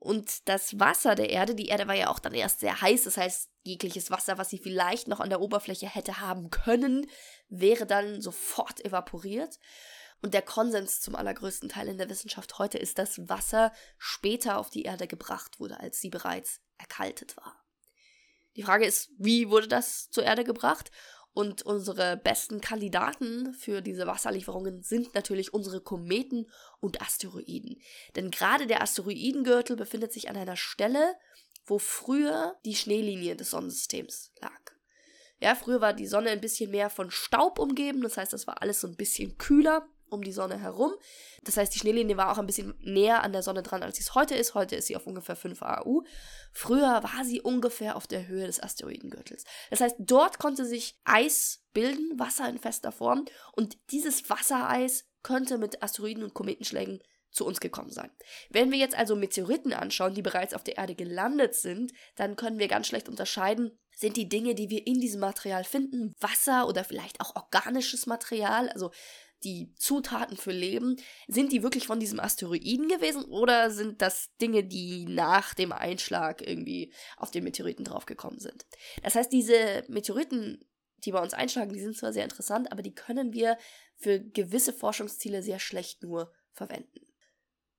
Und 0.03 0.49
das 0.49 0.81
Wasser 0.81 1.15
der 1.15 1.29
Erde, 1.29 1.55
die 1.55 1.67
Erde 1.67 1.87
war 1.87 1.95
ja 1.95 2.09
auch 2.09 2.19
dann 2.19 2.33
erst 2.33 2.59
sehr 2.59 2.81
heiß, 2.81 3.05
das 3.05 3.15
heißt, 3.15 3.49
jegliches 3.63 4.11
Wasser, 4.11 4.37
was 4.37 4.49
sie 4.49 4.57
vielleicht 4.57 5.07
noch 5.07 5.21
an 5.21 5.29
der 5.29 5.39
Oberfläche 5.39 5.87
hätte 5.87 6.19
haben 6.19 6.49
können, 6.49 7.09
wäre 7.47 7.85
dann 7.85 8.21
sofort 8.21 8.83
evaporiert. 8.83 9.59
Und 10.21 10.33
der 10.33 10.41
Konsens 10.41 10.99
zum 10.99 11.15
allergrößten 11.15 11.69
Teil 11.69 11.87
in 11.87 11.97
der 11.97 12.09
Wissenschaft 12.09 12.59
heute 12.59 12.77
ist, 12.77 12.97
dass 12.97 13.29
Wasser 13.29 13.71
später 13.97 14.57
auf 14.57 14.69
die 14.69 14.83
Erde 14.83 15.07
gebracht 15.07 15.61
wurde, 15.61 15.79
als 15.79 16.01
sie 16.01 16.09
bereits 16.09 16.59
erkaltet 16.77 17.37
war. 17.37 17.55
Die 18.57 18.63
Frage 18.63 18.85
ist, 18.85 19.09
wie 19.17 19.49
wurde 19.49 19.69
das 19.69 20.09
zur 20.09 20.25
Erde 20.25 20.43
gebracht? 20.43 20.91
Und 21.33 21.63
unsere 21.63 22.15
besten 22.17 22.61
Kandidaten 22.61 23.53
für 23.53 23.81
diese 23.81 24.05
Wasserlieferungen 24.05 24.83
sind 24.83 25.15
natürlich 25.15 25.53
unsere 25.53 25.81
Kometen 25.81 26.49
und 26.79 27.01
Asteroiden. 27.01 27.81
Denn 28.15 28.29
gerade 28.29 28.67
der 28.67 28.83
Asteroidengürtel 28.83 29.75
befindet 29.75 30.13
sich 30.13 30.29
an 30.29 30.37
einer 30.37 30.57
Stelle, 30.57 31.15
wo 31.65 31.79
früher 31.79 32.55
die 32.65 32.75
Schneelinie 32.75 33.35
des 33.35 33.49
Sonnensystems 33.49 34.31
lag. 34.41 34.59
Ja, 35.39 35.55
früher 35.55 35.81
war 35.81 35.93
die 35.93 36.07
Sonne 36.07 36.29
ein 36.29 36.41
bisschen 36.41 36.71
mehr 36.71 36.89
von 36.89 37.09
Staub 37.09 37.59
umgeben, 37.59 38.01
das 38.01 38.15
heißt, 38.15 38.31
das 38.31 38.47
war 38.47 38.61
alles 38.61 38.79
so 38.79 38.87
ein 38.87 38.95
bisschen 38.95 39.37
kühler 39.37 39.87
um 40.13 40.23
die 40.23 40.31
Sonne 40.31 40.59
herum. 40.59 40.93
Das 41.43 41.57
heißt, 41.57 41.73
die 41.73 41.79
Schneelinie 41.79 42.17
war 42.17 42.31
auch 42.31 42.37
ein 42.37 42.45
bisschen 42.45 42.73
näher 42.79 43.23
an 43.23 43.33
der 43.33 43.43
Sonne 43.43 43.63
dran, 43.63 43.83
als 43.83 43.97
sie 43.97 44.03
es 44.03 44.15
heute 44.15 44.35
ist. 44.35 44.55
Heute 44.55 44.75
ist 44.75 44.87
sie 44.87 44.95
auf 44.95 45.07
ungefähr 45.07 45.35
5 45.35 45.61
AU. 45.61 46.03
Früher 46.51 47.03
war 47.03 47.25
sie 47.25 47.41
ungefähr 47.41 47.95
auf 47.95 48.07
der 48.07 48.27
Höhe 48.27 48.45
des 48.45 48.61
Asteroidengürtels. 48.61 49.43
Das 49.69 49.81
heißt, 49.81 49.95
dort 49.99 50.39
konnte 50.39 50.65
sich 50.65 50.97
Eis 51.03 51.63
bilden, 51.73 52.17
Wasser 52.17 52.47
in 52.47 52.59
fester 52.59 52.91
Form. 52.91 53.25
Und 53.51 53.77
dieses 53.91 54.29
Wassereis 54.29 55.05
könnte 55.23 55.57
mit 55.57 55.81
Asteroiden 55.81 56.23
und 56.23 56.33
Kometenschlägen 56.33 57.01
zu 57.33 57.45
uns 57.45 57.59
gekommen 57.59 57.91
sein. 57.91 58.11
Wenn 58.49 58.71
wir 58.71 58.77
jetzt 58.77 58.95
also 58.95 59.15
Meteoriten 59.15 59.73
anschauen, 59.73 60.13
die 60.13 60.21
bereits 60.21 60.53
auf 60.53 60.63
der 60.63 60.77
Erde 60.77 60.95
gelandet 60.95 61.55
sind, 61.55 61.91
dann 62.15 62.35
können 62.35 62.59
wir 62.59 62.67
ganz 62.67 62.87
schlecht 62.87 63.09
unterscheiden, 63.09 63.77
sind 63.95 64.17
die 64.17 64.29
Dinge, 64.29 64.55
die 64.55 64.69
wir 64.69 64.85
in 64.87 64.99
diesem 64.99 65.19
Material 65.19 65.63
finden, 65.63 66.13
Wasser 66.19 66.67
oder 66.67 66.83
vielleicht 66.83 67.21
auch 67.21 67.35
organisches 67.35 68.05
Material, 68.05 68.69
also 68.69 68.91
die 69.43 69.73
Zutaten 69.75 70.37
für 70.37 70.51
Leben, 70.51 70.97
sind 71.27 71.51
die 71.51 71.63
wirklich 71.63 71.87
von 71.87 71.99
diesem 71.99 72.19
Asteroiden 72.19 72.87
gewesen 72.87 73.23
oder 73.25 73.71
sind 73.71 74.01
das 74.01 74.35
Dinge, 74.41 74.63
die 74.63 75.05
nach 75.05 75.53
dem 75.53 75.71
Einschlag 75.71 76.41
irgendwie 76.41 76.93
auf 77.17 77.31
den 77.31 77.43
Meteoriten 77.43 77.85
draufgekommen 77.85 78.39
sind? 78.39 78.65
Das 79.01 79.15
heißt, 79.15 79.31
diese 79.31 79.83
Meteoriten, 79.87 80.65
die 81.05 81.11
bei 81.11 81.21
uns 81.21 81.33
einschlagen, 81.33 81.73
die 81.73 81.81
sind 81.81 81.97
zwar 81.97 82.13
sehr 82.13 82.23
interessant, 82.23 82.71
aber 82.71 82.81
die 82.81 82.95
können 82.95 83.33
wir 83.33 83.57
für 83.95 84.19
gewisse 84.19 84.73
Forschungsziele 84.73 85.43
sehr 85.43 85.59
schlecht 85.59 86.03
nur 86.03 86.33
verwenden. 86.51 87.07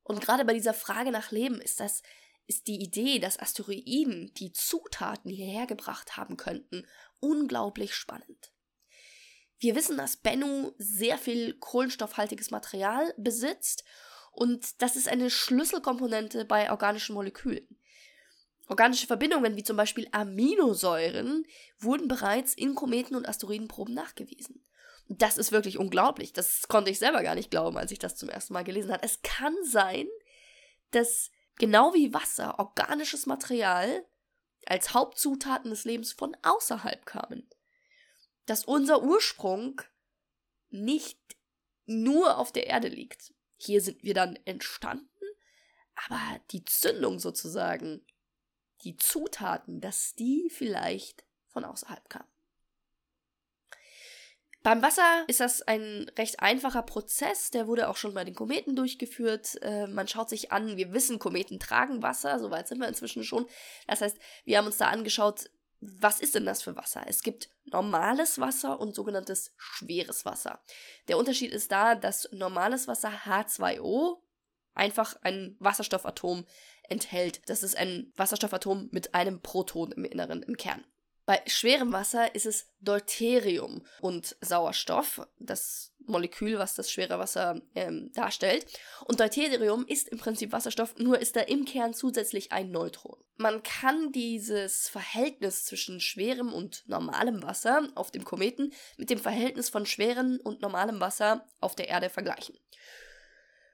Und 0.03 0.21
gerade 0.21 0.45
bei 0.45 0.53
dieser 0.53 0.75
Frage 0.75 1.11
nach 1.11 1.31
Leben 1.31 1.61
ist 1.61 1.81
das 1.81 2.03
ist 2.47 2.67
die 2.67 2.83
Idee, 2.83 3.19
dass 3.19 3.39
Asteroiden 3.39 4.33
die 4.35 4.53
Zutaten 4.53 5.31
hierher 5.31 5.67
gebracht 5.67 6.17
haben 6.17 6.37
könnten, 6.37 6.87
unglaublich 7.21 7.95
spannend. 7.95 8.54
Wir 9.59 9.75
wissen, 9.75 9.97
dass 9.97 10.17
Bennu 10.17 10.73
sehr 10.79 11.19
viel 11.19 11.55
kohlenstoffhaltiges 11.55 12.51
Material 12.51 13.15
besitzt 13.17 13.85
und 14.33 14.83
das 14.83 14.97
ist 14.97 15.09
eine 15.09 15.31
Schlüsselkomponente 15.31 16.45
bei 16.45 16.71
organischen 16.71 17.15
Molekülen. 17.15 17.67
Organische 18.67 19.07
Verbindungen 19.07 19.57
wie 19.57 19.63
zum 19.63 19.77
Beispiel 19.77 20.09
Aminosäuren 20.11 21.47
wurden 21.79 22.09
bereits 22.09 22.55
in 22.55 22.75
Kometen- 22.75 23.15
und 23.15 23.29
Asteroidenproben 23.29 23.95
nachgewiesen. 23.95 24.65
Das 25.09 25.37
ist 25.37 25.53
wirklich 25.53 25.79
unglaublich. 25.79 26.33
Das 26.33 26.67
konnte 26.67 26.91
ich 26.91 26.99
selber 26.99 27.23
gar 27.23 27.35
nicht 27.35 27.51
glauben, 27.51 27.77
als 27.77 27.93
ich 27.93 27.99
das 27.99 28.17
zum 28.17 28.31
ersten 28.31 28.55
Mal 28.55 28.65
gelesen 28.65 28.91
habe. 28.91 29.05
Es 29.05 29.21
kann 29.23 29.55
sein, 29.65 30.07
dass 30.93 31.31
genau 31.57 31.93
wie 31.93 32.15
Wasser 32.15 32.59
organisches 32.59 33.27
Material 33.27 34.05
als 34.67 34.95
Hauptzutaten 34.95 35.71
des 35.71 35.85
Lebens 35.85 36.13
von 36.13 36.35
außerhalb 36.43 37.05
kamen 37.05 37.49
dass 38.47 38.65
unser 38.65 39.03
Ursprung 39.03 39.81
nicht 40.71 41.19
nur 41.87 42.39
auf 42.39 42.53
der 42.53 42.67
Erde 42.67 42.89
liegt. 42.89 43.35
Hier 43.57 43.81
sind 43.81 44.03
wir 44.03 44.15
dann 44.15 44.37
entstanden, 44.45 45.09
aber 46.07 46.41
die 46.51 46.65
Zündung 46.65 47.19
sozusagen, 47.19 48.05
die 48.83 48.97
Zutaten, 48.97 49.81
dass 49.81 50.15
die 50.15 50.51
vielleicht 50.51 51.25
von 51.49 51.65
außerhalb 51.65 52.09
kamen. 52.11 52.29
Beim 54.65 54.81
Wasser 54.81 55.25
ist 55.27 55.41
das 55.41 55.61
ein 55.61 56.11
recht 56.17 56.41
einfacher 56.41 56.83
Prozess, 56.83 57.51
der 57.51 57.67
wurde 57.67 57.87
auch 57.87 57.99
schon 57.99 58.15
bei 58.15 58.25
den 58.25 58.35
Kometen 58.35 58.75
durchgeführt. 58.75 59.61
Äh, 59.61 59.87
man 59.89 60.09
schaut 60.09 60.31
sich 60.31 60.53
an, 60.53 60.79
wir 60.79 60.95
wissen, 60.95 61.19
Kometen 61.19 61.61
tragen 61.61 62.03
Wasser, 62.03 62.39
soweit 62.39 62.67
sind 62.67 62.81
wir 62.81 62.89
inzwischen 62.89 63.25
schon. 63.25 63.47
Das 63.87 64.01
heißt, 64.01 64.17
wir 64.47 64.57
haben 64.57 64.65
uns 64.65 64.79
da 64.79 64.89
angeschaut, 64.89 65.51
was 65.99 66.21
ist 66.21 66.35
denn 66.35 66.47
das 66.47 66.63
für 66.63 66.77
Wasser? 66.77 67.05
Es 67.07 67.23
gibt 67.23 67.51
normales 67.65 68.39
Wasser 68.39 68.81
und 68.81 68.95
sogenanntes 68.95 69.53
schweres 69.57 70.25
Wasser. 70.25 70.61
Der 71.09 71.19
Unterschied 71.19 71.53
ist 71.53 71.73
da, 71.73 71.95
dass 71.95 72.29
normales 72.33 72.89
Wasser 72.89 73.11
H2O 73.25 74.19
einfach 74.75 75.17
ein 75.23 75.57
Wasserstoffatom 75.59 76.47
enthält. 76.89 77.49
Das 77.49 77.63
ist 77.63 77.77
ein 77.77 78.13
Wasserstoffatom 78.17 78.89
mit 78.93 79.15
einem 79.15 79.41
Proton 79.41 79.93
im 79.93 80.05
Inneren, 80.05 80.43
im 80.43 80.57
Kern. 80.57 80.85
Bei 81.27 81.41
schwerem 81.47 81.93
Wasser 81.93 82.35
ist 82.35 82.45
es 82.45 82.69
Deuterium 82.81 83.87
und 84.01 84.37
Sauerstoff, 84.43 85.27
das 85.39 85.95
Molekül, 86.07 86.59
was 86.59 86.75
das 86.75 86.91
schwere 86.91 87.19
Wasser 87.19 87.63
ähm, 87.75 88.13
darstellt. 88.13 88.67
Und 89.07 89.21
Deuterium 89.21 89.87
ist 89.87 90.09
im 90.09 90.19
Prinzip 90.19 90.53
Wasserstoff, 90.53 90.97
nur 90.99 91.19
ist 91.19 91.37
da 91.37 91.41
im 91.41 91.65
Kern 91.65 91.95
zusätzlich 91.95 92.53
ein 92.53 92.71
Neutron. 92.71 93.24
Man 93.37 93.63
kann 93.63 94.13
dieses 94.13 94.89
Verhältnis 94.89 95.65
zwischen 95.65 96.01
schwerem 96.01 96.53
und 96.53 96.85
normalem 96.87 97.43
Wasser 97.43 97.89
auf 97.97 98.13
dem 98.13 98.25
Kometen 98.25 98.73
mit 98.97 99.11
dem 99.11 99.19
Verhältnis 99.19 99.69
von 99.69 99.87
schwerem 99.87 100.39
und 100.43 100.63
normalem 100.63 101.01
Wasser 101.01 101.47
auf 101.61 101.75
der 101.75 101.89
Erde 101.89 102.11
vergleichen. 102.11 102.57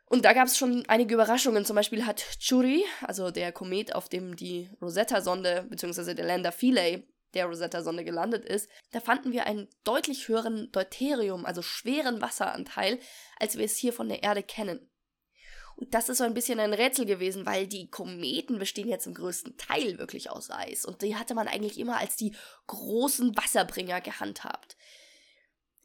Und 0.07 0.25
da 0.25 0.33
gab 0.33 0.49
es 0.49 0.59
schon 0.59 0.85
einige 0.89 1.15
Überraschungen. 1.15 1.65
Zum 1.65 1.77
Beispiel 1.77 2.05
hat 2.05 2.25
Chury, 2.41 2.85
also 3.03 3.31
der 3.31 3.53
Komet, 3.53 3.95
auf 3.95 4.09
dem 4.09 4.35
die 4.35 4.69
Rosetta-Sonde 4.83 5.67
bzw. 5.69 6.15
der 6.15 6.27
Lander 6.27 6.53
Philae 6.53 7.05
der 7.35 7.47
Rosetta-Sonde 7.47 8.05
gelandet 8.05 8.45
ist, 8.45 8.69
da 8.91 8.99
fanden 8.99 9.31
wir 9.31 9.47
einen 9.47 9.69
deutlich 9.85 10.27
höheren 10.27 10.73
Deuterium, 10.73 11.47
also 11.47 11.63
schweren 11.63 12.21
Wasseranteil, 12.21 12.99
als 13.39 13.57
wir 13.57 13.65
es 13.65 13.77
hier 13.77 13.93
von 13.93 14.09
der 14.09 14.25
Erde 14.25 14.43
kennen. 14.43 14.91
Das 15.89 16.09
ist 16.11 16.19
so 16.19 16.25
ein 16.25 16.35
bisschen 16.35 16.61
ein 16.61 16.75
Rätsel 16.75 17.07
gewesen, 17.07 17.47
weil 17.47 17.67
die 17.67 17.89
Kometen 17.91 18.59
bestehen 18.59 18.89
ja 18.89 18.99
zum 18.99 19.15
größten 19.15 19.57
Teil 19.57 19.99
wirklich 19.99 20.31
aus 20.31 20.51
Eis. 20.51 20.85
Und 20.85 21.01
die 21.01 21.17
hatte 21.17 21.35
man 21.35 21.49
eigentlich 21.49 21.79
immer 21.79 21.99
als 21.99 22.17
die 22.17 22.35
großen 22.67 23.35
Wasserbringer 23.37 24.03
gehandhabt. 24.03 24.77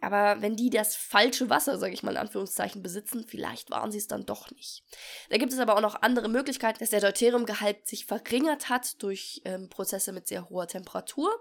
Aber 0.02 0.42
wenn 0.42 0.56
die 0.56 0.70
das 0.70 0.96
falsche 0.96 1.50
Wasser, 1.50 1.78
sage 1.80 1.94
ich 1.94 2.04
mal 2.04 2.12
in 2.12 2.18
Anführungszeichen, 2.18 2.84
besitzen, 2.84 3.26
vielleicht 3.28 3.72
waren 3.72 3.92
sie 3.92 3.98
es 3.98 4.08
dann 4.08 4.26
doch 4.26 4.52
nicht. 4.52 4.84
Da 5.30 5.38
gibt 5.38 5.54
es 5.54 5.60
aber 5.60 5.76
auch 5.76 5.82
noch 5.82 6.02
andere 6.02 6.28
Möglichkeiten, 6.28 6.80
dass 6.80 6.90
der 6.90 7.02
Deuteriumgehalt 7.02 7.88
sich 7.88 8.06
verringert 8.06 8.70
hat 8.70 9.02
durch 9.02 9.42
ähm, 9.46 9.70
Prozesse 9.70 10.12
mit 10.12 10.28
sehr 10.28 10.50
hoher 10.50 10.68
Temperatur. 10.68 11.32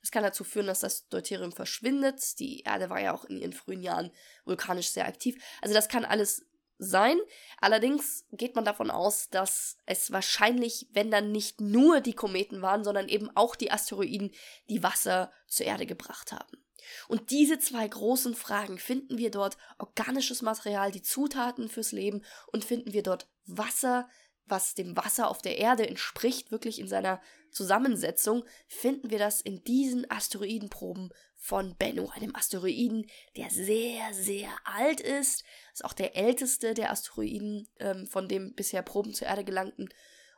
Das 0.00 0.10
kann 0.10 0.24
dazu 0.24 0.42
führen, 0.42 0.66
dass 0.66 0.80
das 0.80 1.08
Deuterium 1.08 1.52
verschwindet. 1.52 2.40
Die 2.40 2.62
Erde 2.62 2.90
war 2.90 3.00
ja 3.00 3.14
auch 3.14 3.24
in 3.24 3.38
ihren 3.38 3.52
frühen 3.52 3.82
Jahren 3.82 4.10
vulkanisch 4.44 4.88
sehr 4.88 5.06
aktiv. 5.06 5.42
Also 5.62 5.74
das 5.74 5.88
kann 5.88 6.04
alles 6.04 6.44
sein. 6.82 7.18
Allerdings 7.60 8.26
geht 8.32 8.54
man 8.54 8.64
davon 8.64 8.90
aus, 8.90 9.28
dass 9.30 9.76
es 9.86 10.10
wahrscheinlich, 10.12 10.88
wenn 10.92 11.10
dann 11.10 11.32
nicht 11.32 11.60
nur 11.60 12.00
die 12.00 12.14
Kometen 12.14 12.62
waren, 12.62 12.84
sondern 12.84 13.08
eben 13.08 13.30
auch 13.34 13.56
die 13.56 13.70
Asteroiden, 13.70 14.32
die 14.68 14.82
Wasser 14.82 15.32
zur 15.46 15.66
Erde 15.66 15.86
gebracht 15.86 16.32
haben. 16.32 16.62
Und 17.08 17.30
diese 17.30 17.58
zwei 17.58 17.86
großen 17.86 18.34
Fragen 18.34 18.78
finden 18.78 19.18
wir 19.18 19.30
dort 19.30 19.56
organisches 19.78 20.42
Material, 20.42 20.90
die 20.90 21.02
Zutaten 21.02 21.68
fürs 21.68 21.92
Leben 21.92 22.24
und 22.48 22.64
finden 22.64 22.92
wir 22.92 23.02
dort 23.02 23.28
Wasser, 23.46 24.08
was 24.46 24.74
dem 24.74 24.96
Wasser 24.96 25.30
auf 25.30 25.40
der 25.40 25.58
Erde 25.58 25.86
entspricht, 25.86 26.50
wirklich 26.50 26.80
in 26.80 26.88
seiner 26.88 27.20
Zusammensetzung, 27.50 28.44
finden 28.66 29.10
wir 29.10 29.18
das 29.18 29.40
in 29.40 29.62
diesen 29.62 30.10
Asteroidenproben 30.10 31.12
von 31.42 31.74
Bennu, 31.76 32.08
einem 32.10 32.36
Asteroiden, 32.36 33.10
der 33.36 33.50
sehr, 33.50 34.14
sehr 34.14 34.48
alt 34.62 35.00
ist. 35.00 35.42
Ist 35.72 35.84
auch 35.84 35.92
der 35.92 36.14
älteste 36.14 36.72
der 36.72 36.92
Asteroiden, 36.92 37.68
ähm, 37.80 38.06
von 38.06 38.28
dem 38.28 38.54
bisher 38.54 38.82
Proben 38.82 39.12
zur 39.12 39.26
Erde 39.26 39.42
gelangten. 39.42 39.88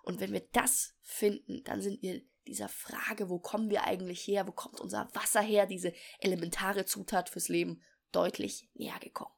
Und 0.02 0.20
wenn 0.20 0.32
wir 0.32 0.48
das 0.52 0.94
finden, 1.02 1.62
dann 1.64 1.82
sind 1.82 2.00
wir 2.00 2.22
dieser 2.46 2.70
Frage, 2.70 3.28
wo 3.28 3.38
kommen 3.38 3.68
wir 3.68 3.84
eigentlich 3.84 4.26
her, 4.26 4.46
wo 4.46 4.52
kommt 4.52 4.80
unser 4.80 5.10
Wasser 5.12 5.42
her, 5.42 5.66
diese 5.66 5.92
elementare 6.20 6.86
Zutat 6.86 7.28
fürs 7.28 7.48
Leben, 7.48 7.82
deutlich 8.10 8.70
näher 8.72 8.98
gekommen. 8.98 9.34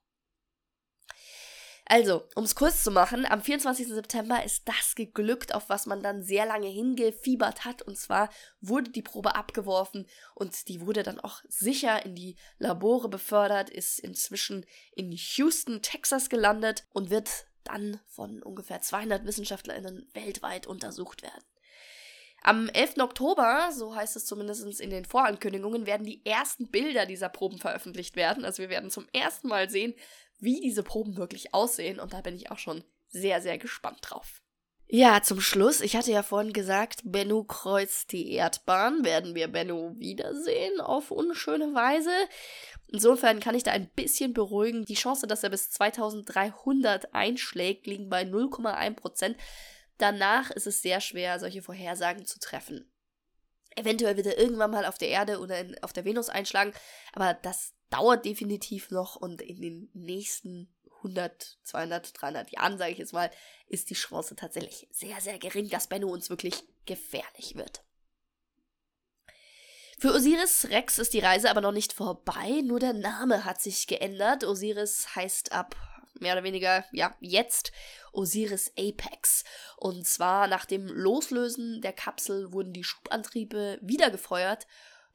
Also, 1.88 2.25
um 2.35 2.42
es 2.42 2.57
kurz 2.57 2.83
zu 2.83 2.90
machen, 2.90 3.25
am 3.27 3.40
24. 3.40 3.87
September 3.87 4.42
ist 4.44 4.68
das 4.68 4.96
geglückt, 4.96 5.55
auf 5.55 5.68
was 5.68 5.87
man 5.87 6.03
dann 6.03 6.25
sehr 6.25 6.44
lange 6.44 6.66
hingefiebert 6.66 7.64
hat. 7.64 7.81
Und 7.83 7.96
zwar 7.96 8.29
wurde 8.61 8.90
die 8.90 9.03
Probe 9.03 9.37
abgeworfen 9.37 10.09
und 10.35 10.66
die 10.68 10.81
wurde 10.81 11.05
dann 11.05 11.20
auch 11.20 11.42
sicher 11.49 12.05
in 12.05 12.16
die 12.16 12.35
Labore 12.59 13.09
befördert, 13.09 13.70
ist 13.70 14.01
inzwischen 14.01 14.66
in 14.96 15.12
Houston, 15.12 15.81
Texas 15.81 16.29
gelandet 16.29 16.85
und 16.92 17.11
wird 17.11 17.46
dann 17.62 18.01
von 18.09 18.42
ungefähr 18.42 18.81
200 18.81 19.25
WissenschaftlerInnen 19.25 20.09
weltweit 20.12 20.66
untersucht 20.66 21.22
werden. 21.22 21.44
Am 22.42 22.68
11. 22.68 22.99
Oktober, 22.99 23.70
so 23.72 23.96
heißt 23.96 24.14
es 24.14 24.25
zumindest 24.25 24.81
in 24.81 24.90
den 24.90 25.05
Vorankündigungen, 25.05 25.87
werden 25.87 26.07
die 26.07 26.25
ersten 26.25 26.68
Bilder 26.68 27.05
dieser 27.05 27.29
Proben 27.29 27.59
veröffentlicht 27.59 28.14
werden. 28.14 28.44
Also 28.44 28.62
wir 28.62 28.68
werden 28.68 28.90
zum 28.90 29.09
ersten 29.12 29.49
Mal 29.49 29.68
sehen, 29.68 29.94
wie 30.38 30.61
diese 30.61 30.83
Proben 30.83 31.16
wirklich 31.16 31.55
aussehen. 31.55 32.01
Und 32.01 32.12
da 32.12 32.20
bin 32.20 32.37
ich 32.37 32.51
auch 32.51 32.59
schon 32.59 32.85
sehr, 33.09 33.40
sehr 33.40 33.59
gespannt 33.59 33.99
drauf. 34.03 34.42
Ja, 34.88 35.20
zum 35.20 35.40
Schluss, 35.40 35.81
ich 35.81 35.96
hatte 35.96 36.12
ja 36.12 36.22
vorhin 36.22 36.53
gesagt, 36.53 37.01
Bennu 37.05 37.42
kreuzt 37.42 38.12
die 38.12 38.31
Erdbahn. 38.33 39.05
Werden 39.05 39.35
wir 39.35 39.49
Bennu 39.49 39.99
wiedersehen 39.99 40.81
auf 40.81 41.11
unschöne 41.11 41.75
Weise? 41.75 42.12
Insofern 42.92 43.40
kann 43.40 43.57
ich 43.57 43.64
da 43.64 43.72
ein 43.72 43.88
bisschen 43.88 44.33
beruhigen. 44.33 44.85
Die 44.85 44.94
Chance, 44.94 45.27
dass 45.27 45.42
er 45.42 45.51
bis 45.51 45.70
2300 45.70 47.12
einschlägt, 47.14 47.88
liegen 47.88 48.09
bei 48.09 48.22
0,1 48.22 48.94
Prozent. 48.94 49.37
Danach 49.99 50.53
ist 50.53 50.68
es 50.68 50.83
sehr 50.83 51.01
schwer, 51.01 51.40
solche 51.40 51.62
Vorhersagen 51.62 52.25
zu 52.25 52.38
treffen. 52.38 52.88
Eventuell 53.75 54.16
wird 54.16 54.27
er 54.27 54.38
irgendwann 54.38 54.70
mal 54.70 54.87
auf 54.87 54.99
der 54.99 55.09
Erde 55.09 55.40
oder 55.40 55.59
in, 55.59 55.83
auf 55.83 55.92
der 55.92 56.05
Venus 56.05 56.29
einschlagen, 56.29 56.72
aber 57.12 57.35
das 57.35 57.75
dauert 57.90 58.25
definitiv 58.25 58.90
noch 58.90 59.16
und 59.16 59.40
in 59.40 59.61
den 59.61 59.90
nächsten 59.94 60.68
100, 60.99 61.59
200, 61.62 62.20
300 62.20 62.51
Jahren, 62.51 62.79
sage 62.79 62.92
ich 62.92 62.99
jetzt 62.99 63.12
mal, 63.12 63.31
ist 63.68 63.90
die 63.90 63.94
Chance 63.94 64.35
tatsächlich 64.37 64.88
sehr, 64.90 65.20
sehr 65.20 65.38
gering, 65.38 65.68
dass 65.68 65.87
Bennu 65.87 66.12
uns 66.12 66.31
wirklich 66.31 66.64
gefährlich 66.85 67.55
wird. 67.55 67.83
Für 69.99 70.12
Osiris 70.12 70.68
Rex 70.70 70.99
ist 70.99 71.14
die 71.14 71.20
Reise 71.20 71.49
aber 71.51 71.62
noch 71.62 71.72
nicht 71.72 71.92
vorbei, 71.92 72.61
nur 72.62 72.81
der 72.81 72.92
Name 72.92 73.44
hat 73.44 73.62
sich 73.62 73.87
geändert. 73.87 74.44
Osiris 74.44 75.14
heißt 75.14 75.53
ab 75.53 75.75
mehr 76.20 76.35
oder 76.35 76.44
weniger, 76.44 76.85
ja, 76.92 77.14
jetzt 77.20 77.72
Osiris 78.12 78.72
Apex. 78.79 79.44
Und 79.77 80.07
zwar 80.07 80.49
nach 80.49 80.64
dem 80.64 80.87
Loslösen 80.87 81.81
der 81.81 81.92
Kapsel 81.92 82.53
wurden 82.53 82.72
die 82.72 82.85
Schubantriebe 82.85 83.79
wieder 83.81 84.11
gefeuert, 84.11 84.66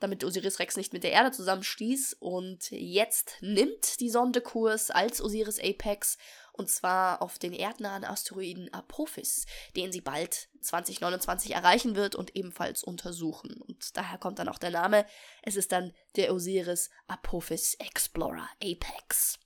damit 0.02 0.24
Osiris 0.24 0.60
Rex 0.60 0.76
nicht 0.78 0.94
mit 0.94 1.04
der 1.04 1.12
Erde 1.12 1.32
zusammenstieß. 1.32 2.18
Und 2.20 2.72
jetzt 2.72 3.38
nimmt 3.42 4.00
die 4.00 4.10
Sonde 4.10 4.42
Kurs 4.42 4.92
als 4.92 5.22
Osiris 5.22 5.60
Apex 5.60 6.18
und 6.54 6.70
zwar 6.70 7.22
auf 7.22 7.40
den 7.40 7.54
erdnahen 7.54 8.04
Asteroiden 8.04 8.74
Apophis, 8.74 9.46
den 9.76 9.92
sie 9.92 10.02
bald 10.02 10.50
2029 10.62 11.56
erreichen 11.56 11.96
wird 11.96 12.16
und 12.16 12.36
ebenfalls 12.36 12.84
untersuchen. 12.84 13.60
Und 13.62 13.98
daher 13.98 14.18
kommt 14.18 14.40
dann 14.40 14.50
auch 14.50 14.60
der 14.60 14.72
Name. 14.72 15.06
Es 15.42 15.56
ist 15.56 15.72
dann 15.72 15.94
der 16.16 16.34
Osiris 16.34 16.90
Apophis 17.08 17.76
Explorer 17.76 18.48
Apex. 18.62 19.40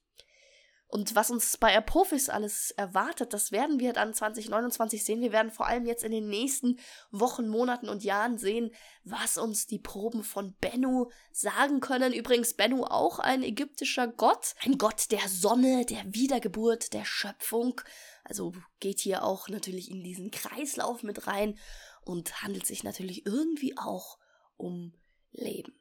Und 0.87 1.15
was 1.15 1.31
uns 1.31 1.57
bei 1.57 1.75
Apophis 1.75 2.29
alles 2.29 2.71
erwartet, 2.71 3.33
das 3.33 3.51
werden 3.51 3.79
wir 3.79 3.91
dann 3.91 4.13
2029 4.13 5.03
sehen. 5.03 5.21
Wir 5.21 5.31
werden 5.31 5.51
vor 5.51 5.65
allem 5.65 5.85
jetzt 5.85 6.03
in 6.03 6.11
den 6.11 6.29
nächsten 6.29 6.79
Wochen, 7.11 7.47
Monaten 7.47 7.89
und 7.89 8.03
Jahren 8.03 8.37
sehen, 8.37 8.71
was 9.03 9.37
uns 9.37 9.65
die 9.65 9.79
Proben 9.79 10.23
von 10.23 10.53
Bennu 10.61 11.09
sagen 11.31 11.79
können. 11.79 12.13
Übrigens 12.13 12.53
Bennu 12.53 12.83
auch 12.83 13.19
ein 13.19 13.41
ägyptischer 13.41 14.07
Gott, 14.07 14.53
ein 14.63 14.77
Gott 14.77 15.11
der 15.11 15.27
Sonne, 15.27 15.85
der 15.85 16.03
Wiedergeburt, 16.13 16.93
der 16.93 17.03
Schöpfung. 17.03 17.81
Also 18.23 18.53
geht 18.79 18.99
hier 18.99 19.23
auch 19.23 19.49
natürlich 19.49 19.89
in 19.89 20.03
diesen 20.03 20.29
Kreislauf 20.29 21.01
mit 21.01 21.25
rein 21.27 21.57
und 22.03 22.43
handelt 22.43 22.65
sich 22.65 22.83
natürlich 22.83 23.25
irgendwie 23.25 23.75
auch 23.77 24.19
um 24.55 24.93
Leben. 25.31 25.73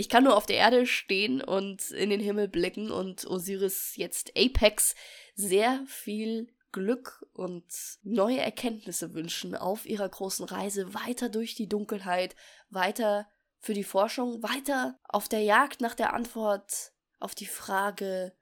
Ich 0.00 0.08
kann 0.08 0.22
nur 0.22 0.36
auf 0.36 0.46
der 0.46 0.58
Erde 0.58 0.86
stehen 0.86 1.42
und 1.42 1.90
in 1.90 2.10
den 2.10 2.20
Himmel 2.20 2.46
blicken 2.46 2.92
und 2.92 3.26
Osiris 3.26 3.96
jetzt 3.96 4.30
Apex 4.38 4.94
sehr 5.34 5.84
viel 5.88 6.54
Glück 6.70 7.26
und 7.32 7.64
neue 8.04 8.38
Erkenntnisse 8.38 9.12
wünschen 9.12 9.56
auf 9.56 9.86
ihrer 9.86 10.08
großen 10.08 10.44
Reise 10.44 10.94
weiter 10.94 11.28
durch 11.28 11.56
die 11.56 11.68
Dunkelheit, 11.68 12.36
weiter 12.70 13.28
für 13.58 13.74
die 13.74 13.82
Forschung, 13.82 14.40
weiter 14.40 15.00
auf 15.02 15.28
der 15.28 15.40
Jagd 15.40 15.80
nach 15.80 15.96
der 15.96 16.14
Antwort 16.14 16.92
auf 17.18 17.34
die 17.34 17.46
Frage, 17.46 18.36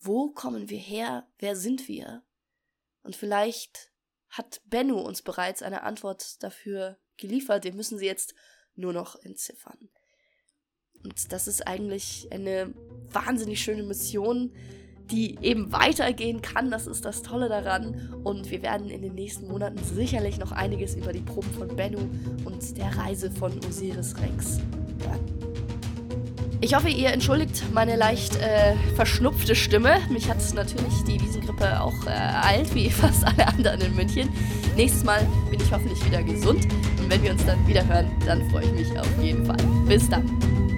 wo 0.00 0.32
kommen 0.32 0.70
wir 0.70 0.80
her, 0.80 1.28
wer 1.38 1.54
sind 1.54 1.86
wir? 1.86 2.24
Und 3.04 3.14
vielleicht 3.14 3.92
hat 4.28 4.60
Bennu 4.64 4.98
uns 4.98 5.22
bereits 5.22 5.62
eine 5.62 5.84
Antwort 5.84 6.42
dafür 6.42 6.98
geliefert, 7.16 7.62
wir 7.62 7.74
müssen 7.74 7.96
sie 7.96 8.06
jetzt 8.06 8.34
nur 8.74 8.92
noch 8.92 9.14
entziffern. 9.22 9.88
Und 11.04 11.32
das 11.32 11.48
ist 11.48 11.66
eigentlich 11.66 12.28
eine 12.30 12.72
wahnsinnig 13.12 13.60
schöne 13.60 13.82
Mission, 13.82 14.50
die 15.10 15.38
eben 15.42 15.72
weitergehen 15.72 16.40
kann. 16.42 16.70
Das 16.70 16.86
ist 16.86 17.04
das 17.04 17.22
Tolle 17.22 17.48
daran. 17.48 18.14
Und 18.22 18.50
wir 18.50 18.62
werden 18.62 18.90
in 18.90 19.02
den 19.02 19.14
nächsten 19.14 19.48
Monaten 19.48 19.78
sicherlich 19.94 20.38
noch 20.38 20.52
einiges 20.52 20.94
über 20.94 21.12
die 21.12 21.20
Proben 21.20 21.50
von 21.52 21.68
Bennu 21.68 22.00
und 22.44 22.76
der 22.76 22.96
Reise 22.96 23.30
von 23.30 23.52
Osiris 23.66 24.14
Rex 24.18 24.60
hören. 25.04 25.40
Ich 26.62 26.74
hoffe, 26.74 26.90
ihr 26.90 27.08
entschuldigt 27.08 27.64
meine 27.72 27.96
leicht 27.96 28.36
äh, 28.36 28.74
verschnupfte 28.94 29.54
Stimme. 29.54 29.96
Mich 30.10 30.28
hat 30.28 30.36
natürlich 30.54 31.02
die 31.08 31.18
Wiesengrippe 31.18 31.80
auch 31.80 32.06
äh, 32.06 32.74
wie 32.74 32.90
fast 32.90 33.24
alle 33.24 33.48
anderen 33.48 33.80
in 33.80 33.96
München. 33.96 34.28
Nächstes 34.76 35.02
Mal 35.02 35.26
bin 35.50 35.58
ich 35.58 35.72
hoffentlich 35.72 36.04
wieder 36.04 36.22
gesund. 36.22 36.66
Und 36.98 37.10
wenn 37.10 37.22
wir 37.22 37.32
uns 37.32 37.44
dann 37.46 37.66
wieder 37.66 37.86
hören, 37.86 38.10
dann 38.26 38.48
freue 38.50 38.64
ich 38.64 38.72
mich 38.72 38.98
auf 38.98 39.22
jeden 39.22 39.46
Fall. 39.46 39.56
Bis 39.88 40.06
dann. 40.10 40.69